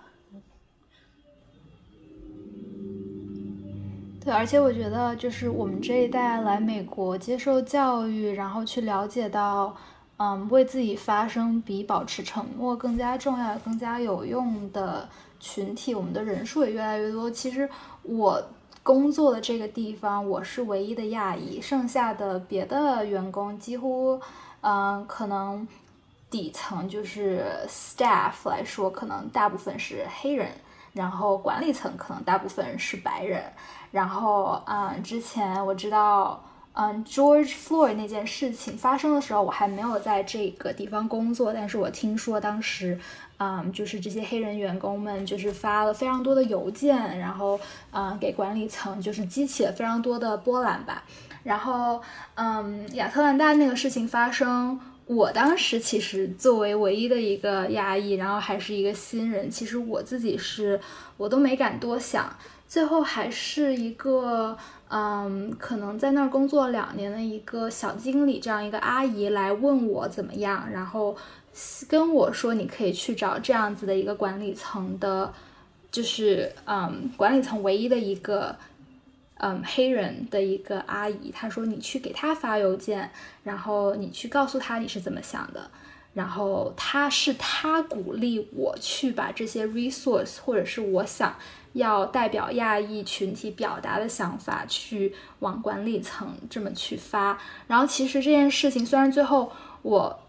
[4.19, 9.75] 对，而且我觉得就是我们这一代来美国接受教育，然后去了解到，
[10.17, 15.07] 嗯，为自己发声比保持沉默更加重要、更加有用的
[15.39, 17.29] 群体，我们的人数也越来越多。
[17.29, 17.69] 其实
[18.01, 18.43] 我
[18.81, 24.19] 工作的这个地方，我是唯一的亚裔，剩下的别的员工几乎，
[24.61, 25.65] 嗯，可能。
[26.33, 30.49] 底层就是 staff 来说，可能大部分是黑人，
[30.93, 33.43] 然后管理层可能大部分是白人。
[33.91, 42.99] 然后，嗯，之前我知道，嗯，George Floyd 那件事情发生的时候，我还没有在这个地方工作，但是我听说当时，
[43.37, 47.59] 嗯，就是这些黑人员工们就是发了非常多的邮件，然后，
[47.91, 51.03] 嗯，给管理层就是激起了非常多的波澜吧。
[51.43, 52.01] 然后，
[52.33, 54.79] 嗯，亚特兰大那个事情发生。
[55.05, 60.79] 我当时其实作为唯一的一个亚裔，然后还是一个新人，其实我自己是
[61.17, 62.33] 我都没敢多想。
[62.67, 64.57] 最后还是一个，
[64.89, 71.15] 嗯，可能在那儿工作两年的一个小经理这样一个阿姨来问我怎么样，然后
[71.87, 75.31] 跟我说你可以去找这样子的一个管理层的，
[75.91, 78.55] 就是嗯，管理层唯一的一个。
[79.45, 83.11] 嗯，黑人的一个阿姨，她说你去给她发邮件，
[83.43, 85.69] 然后你去告诉她你是怎么想的，
[86.13, 91.35] 然后她是她鼓励我去把这些 resource 或者是我想
[91.73, 97.37] 要代表亚裔群体表达的想法去往管理层这么去发。
[97.67, 100.21] 然后其实这件事情虽然最后我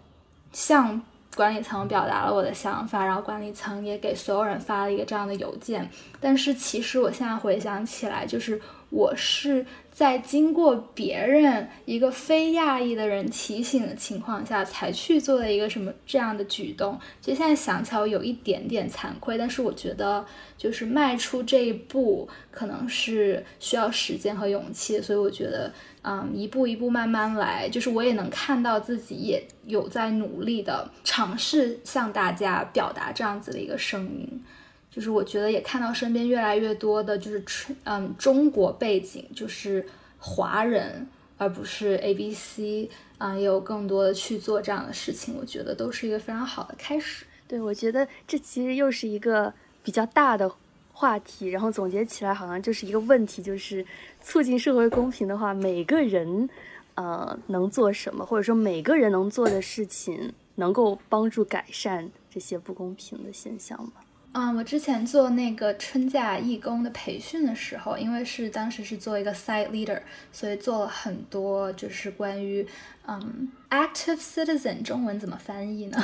[0.51, 1.01] 向
[1.35, 5.89] 管理层表达了我的想法，然后管理层也给所有人发了一个这样的邮件。
[6.21, 8.61] 但是其实我现在回想起来，就是
[8.91, 9.65] 我是。
[9.95, 20.27] 在经过别人一个非亚裔的人提醒的情况下，才去做了一个什么这样的举动，其实现在想起来我有一点点惭愧，但是我觉得
[20.59, 25.73] 就是迈出这一步可能是需要时间和勇气，所以我觉得，
[26.07, 34.45] 嗯，一步一步慢慢来，就是我也能看到自己也有在努力的尝试向大家表达这样子的一个声音。
[34.91, 37.43] 就是我觉得也看到身边越来越多的，就是
[37.85, 39.85] 嗯中国背景，就是
[40.19, 41.07] 华人，
[41.39, 47.25] 而不是 A B C 啊，也有更多的去做这样的事情，我觉得都是一个非常好的开始。
[47.49, 49.53] 对，我觉得这其实又是一个
[49.83, 50.49] 比较大的
[50.97, 53.85] 话题，然后总结起来好像就是一个问题，就是
[54.23, 56.49] 促进社会公平的话，每个人
[56.95, 63.93] 呃能做什么，或者说每个人能做的事情，能够帮助改善这些不公平的现象吗？
[64.37, 70.01] 嗯，我之前做那个春假义工的培训的时候，因为是当时是做一个 site leader，
[70.33, 72.67] 所以做了很多就是关于
[73.07, 75.99] 嗯 active citizen 中文怎么翻译呢？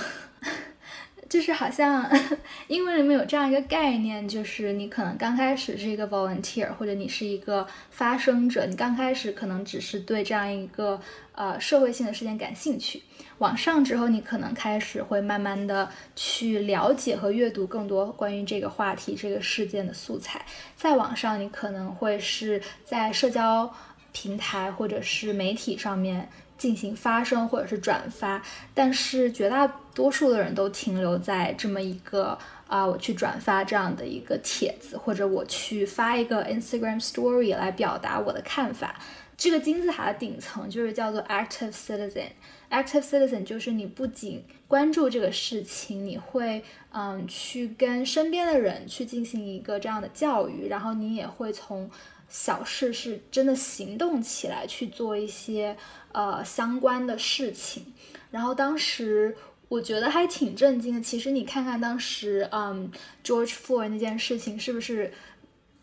[1.31, 2.11] 就是好像
[2.67, 11.01] 英文里面有这样一个概念，就是你可能刚开始是一个 volunteer，或者你是一个发声者，你刚开始可能只是对这样一个
[11.33, 13.01] 呃社会性的事件感兴趣。
[13.39, 20.45] 往上之后，你可能开始会慢慢的去了解和阅读更多关于这个话题、这个事件的素材。
[20.75, 23.73] 再往上，你可能会是在社交
[24.11, 26.29] 平台或者是媒体上面。
[26.61, 28.43] 进行发声或者是转发，
[28.75, 32.39] 但是绝大多数的人都停留在这么一个
[32.69, 39.01] 啊，我去转发这样的一个帖子，或者我去发一个 Instagram Story 来表达我的看法。
[39.39, 42.29] 这个金字塔的顶层就是叫做 Active Citizen。
[42.69, 51.91] Active Citizen 就是你不仅关注这个事情，你会嗯去跟身边的人去进行一个这样的教育，然后你也会从
[52.31, 55.77] 小事是真的行动起来去做一些。
[56.13, 57.87] 呃，相关的事情，
[58.33, 59.37] 然后当时
[59.69, 61.01] 我觉得还挺震惊的。
[61.01, 62.91] 其实你看看当时，嗯
[63.23, 65.13] ，George Floyd 那件事情是不是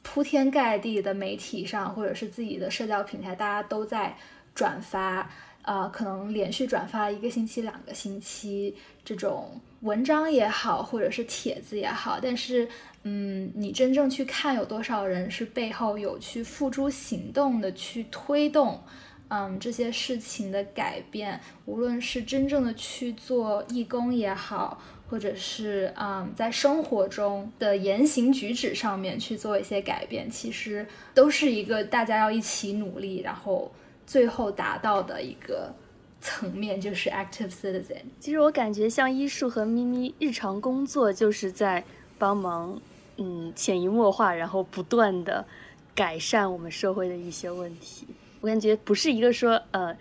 [0.01, 4.17] 铺天盖地的媒体上或者是自己的社交平台，大家都在
[4.53, 5.31] 转发，
[5.61, 8.75] 呃，可能连续转发一个星期、两个星期
[9.05, 12.19] 这种文章也好，或者是帖子也好。
[12.21, 12.67] 但是，
[13.07, 18.81] 嗯，你真正去看有多少人是背后有去付诸行动的去推动。
[19.29, 33.69] 嗯，这些事情的改变，无论是真正的去做义工也好，或者是嗯，在生活中的言行举止上面去做一些改变，其实都是一个大家要一起努力，然后
[34.05, 35.73] 最后达到的一个
[36.21, 38.03] 层面，就是 active citizen。
[38.21, 41.83] 其实我感觉像医术和咪咪日常工作就是在
[42.17, 42.79] 帮忙，
[43.17, 45.45] 嗯，潜移默化，然后不断的
[45.93, 48.07] 改善我们社会的一些问题。
[48.41, 49.95] 我感觉不是一个说，呃，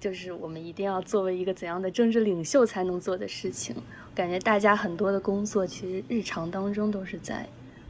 [0.00, 3.76] 就是我们一定要作为一个怎样的政治领袖才能做的事情。
[4.14, 7.46] 感觉大家很多的工作，其实日常当中都是在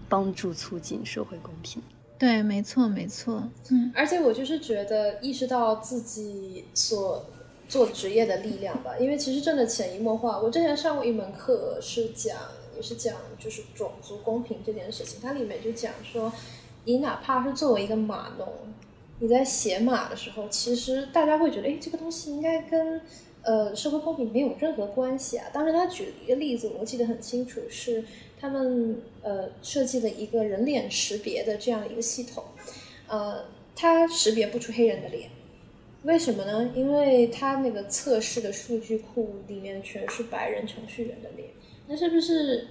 [0.09, 1.83] 帮助促进社会公平。
[2.19, 3.43] 对，没错，没错。
[3.71, 7.25] 嗯，而且我就是觉得意识到自己所
[7.69, 10.41] 做职业的力量吧，因为其实真的潜移默化。
[10.41, 12.37] 我之前上过一门课，是讲
[12.77, 16.33] 也是讲就是种族公平这件事情，它里面就讲说，
[16.85, 18.49] 你哪怕是作为一个码农。
[19.21, 23.01] 你在写码的时候，其实大家会觉得，哎，这个东西应该跟
[23.43, 25.47] 呃社会公平没有任何关系啊。
[25.53, 28.05] 当时他举了一个例子，我记得很清楚，是
[28.41, 32.43] 他们呃设计了一个人脸识别的这样一个系统，
[33.07, 33.45] 呃，
[33.77, 35.31] 它识别不出黑人的脸，
[36.03, 36.73] 为什么呢？
[36.75, 41.49] 因为它那个测试的数据库里面全是白人程序员的脸，
[41.87, 42.69] 那是不是？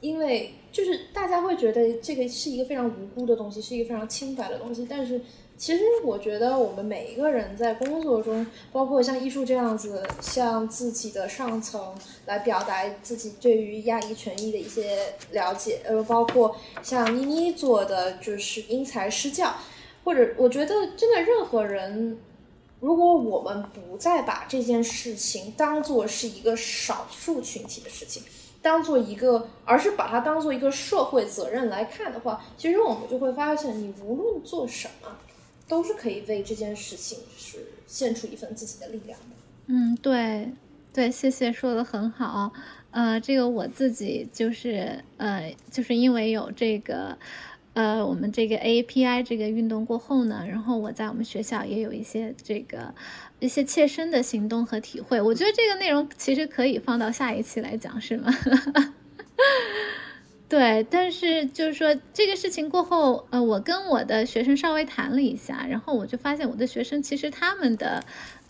[0.00, 5.20] 因为就是大家会觉得这个是一个非常无辜的东西，是一个非常清白的东西，但是。
[5.58, 11.94] 其实我觉得我们每一个人在工作中，包括像艺术这样子，向自己的上层
[12.26, 19.54] 来表达自己对于亚裔权益的一些了解，呃，包括像妮妮做的就是因材施教，
[20.04, 22.18] 或者我觉得真的任何人，
[22.80, 28.22] 如果我们不再把这件事情当做是一个少数群体的事情，
[28.62, 35.08] 当做一个，而是把它当做一个社会责任来看的话，其实我们就会发现，你无论做什么。
[35.68, 37.58] 都是可以为这件事情是
[37.88, 39.26] 献出一份自己的力量的。
[39.66, 40.48] 嗯，对，
[40.92, 42.52] 对，谢谢，说的很好。
[42.92, 47.18] 呃，这个我自己就是呃，就是因为有这个
[47.76, 52.92] 呃我们这个 API 这个运动过后呢，然后我在我们学校也有一些这个
[53.38, 55.20] 一些切身的行动和体会。
[55.20, 58.34] 我觉得这个内容其实可以放到下一期来讲，是吗？
[60.48, 68.02] 对，但是就是说这个事情过后，呃，我跟我的学生稍微谈了一下，然后我就发现我的学生其实他们的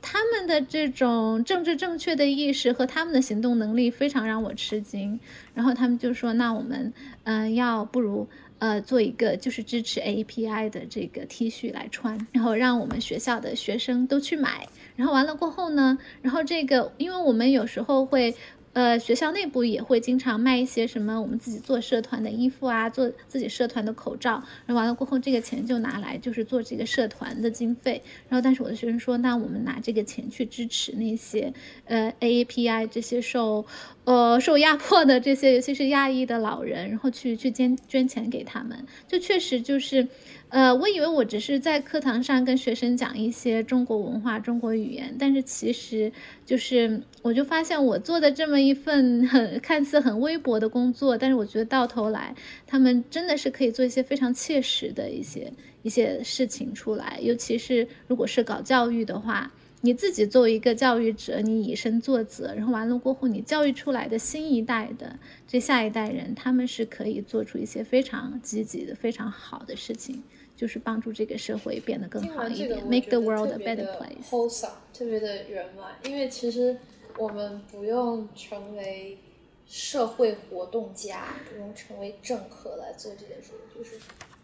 [0.03, 5.19] 他们的这种政治正确的意识和他们的行动能力非常让我吃惊。
[5.55, 6.93] 然后他们就说：“那我们，
[7.25, 8.29] 嗯，要不如
[8.59, 14.69] 呃做一个就是支持 API 的这个 T 恤来穿，然后让我们学校的学生都去买。
[14.97, 18.35] 然后完了过后呢，然后这个因为我们有时候会。”
[18.77, 24.33] 呃，学校内部也会经常卖一些什么我们自己做社团的衣服啊，做自己社团的口罩，
[24.67, 28.03] 然后完了过后，这个钱就拿来就是做这个社团的经费。
[28.29, 31.51] 然后，但是我的学生说，那我们拿这个钱去支持那些
[31.87, 33.65] 呃 AAPI 这些受
[34.07, 40.09] 呃受压迫的这些，尤其是亚裔的老人，然后去去捐捐钱给他们，就确实就是。
[40.49, 46.11] 呃，我以为我只是在课堂上跟学生讲一些中国文化、中国语言，但是其实
[46.47, 52.33] 就是，我就发现我做的这么一份很看似很微薄的工作，但是我觉得到头来，
[52.65, 55.53] 他们真的是可以做一些非常切实的一些
[55.83, 57.19] 一些事情出来。
[57.21, 59.53] 尤其是如果是搞教育的话，
[59.83, 70.23] 你自己作为一个教育者，你以身作则，然后完了过后，你教育出来的新一代的这下一代人，他们是可以做出一些非常积极的、非常好的事情。
[70.57, 74.71] 就是帮助这个社会变得更好一点，make the world a better place。
[74.95, 76.79] 特别的圆满，因为其实
[77.19, 79.19] 我们不用成为
[79.67, 83.97] 社会活动家，不用成为政客来做这件事，就是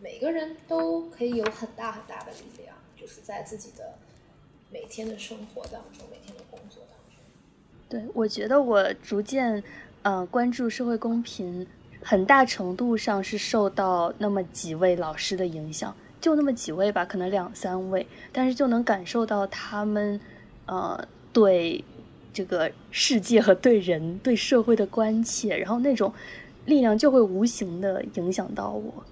[0.02, 3.94] 每个人都可以有很大很大的力量，就是在自己的
[4.72, 7.20] 每天的生活当中，每天的工作当中。
[7.88, 9.62] 对，我觉得我逐渐
[10.02, 11.66] 呃关注社会公平，
[12.02, 15.94] 很大程度上是受到那么几位老师的影响。
[16.20, 20.20] 就那么几位吧，可能两三位，但是就能感受到他们，
[20.66, 21.84] 呃，对
[22.32, 26.12] 这个世界和对人、对社会的关切，然后那种
[26.64, 29.04] 力量就会无形的影响到我。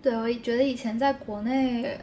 [0.00, 1.98] 对，我觉得以前在国内，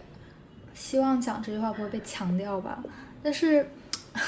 [0.73, 2.83] 希望讲这句话不会被强调吧，
[3.21, 3.65] 但是。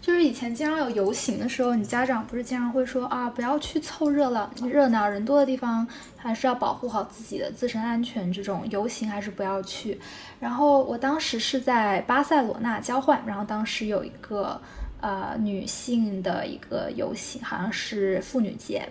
[0.00, 5.86] 就是以前经常有游行的时候，你家长不是经常会说啊，不要去凑热闹，热闹人多的地方
[6.16, 8.32] 还是要保护好自己的自身安全。
[8.32, 10.00] 这种游行还是不要去。
[10.40, 14.58] 然后我当时是在巴塞罗那交换，然后当时有一个
[15.00, 18.88] 呃女性的一个游行，好像是妇女节。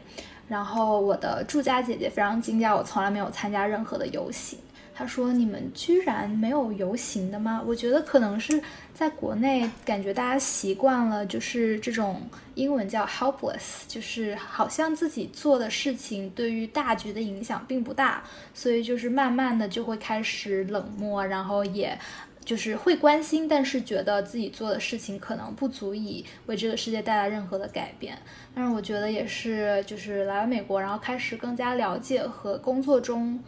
[0.48, 4.60] 然后我的住家姐姐非常惊讶，我从来没有参加任何的游行。
[4.98, 8.60] 他说：“你们居然没有游行的吗？”我觉得可能是
[8.96, 12.20] 在国内，感觉大家习惯了，就是这种
[12.56, 18.24] 英文叫 helpless，就是好像自己做的事情对于大局的影响并不大，
[18.56, 21.96] 所以就是慢慢的就会开始冷漠，然后也
[22.44, 28.18] 就是会关心，但是觉得自己做的事情可能不足以为这个世界带来任何的改变。
[28.56, 33.40] 但是我觉得也是，就是来了美国，然后开始更加了解和工作中。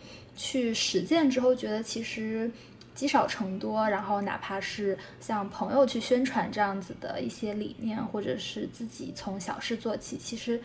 [0.42, 2.50] 去实践之后，觉得其实
[2.96, 10.58] 积少成多，然后哪怕是像朋友去宣传这样子的一些理念，或者是自己从小事做起，其实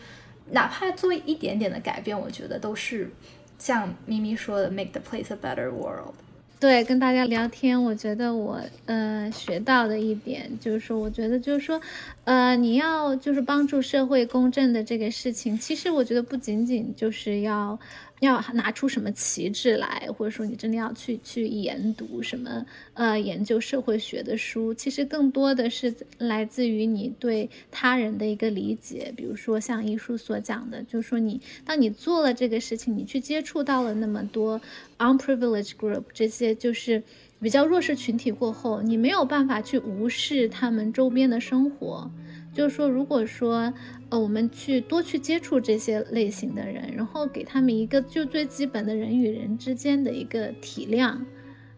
[0.49, 3.11] 哪怕做一点点的改变，我觉得都是
[3.59, 6.13] 像咪咪说的，make the place a better world。
[6.57, 11.79] 对，跟大家聊天，我觉得我呃学到的一点就是说，我觉得就是说，
[12.23, 17.77] 呃，你要就是帮助社会公正的这个事情，其实我觉得不仅仅就是要。
[18.21, 29.13] 要拿出什么旗帜来，或者说你真的要去去研读什么呃研究社会学的书，其实更多的是来自于你对他人的一个理解。
[29.17, 34.59] 比如说像艺术所讲的，就是说你当你做了这个事情，你去接触到了那么多
[34.97, 37.03] unprivileged group 这些就是
[37.41, 42.09] 比较弱势群体过后，你没有办法去无视他们周边的生活。
[42.55, 43.71] 就是说，如果说，
[44.09, 51.17] 呃，我们去多去接触这些类型的人，然后给他们一个就最基本的人与人之间的一个体谅，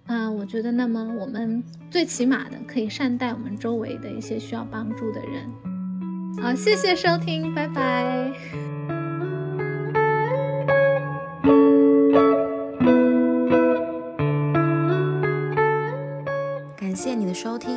[0.05, 5.49] 嗯，我觉得那么我们最起码的可以善待我们周围的一些需要帮助的人。
[6.39, 8.31] 好，谢谢收听，拜拜。
[16.75, 17.76] 感谢你的收听。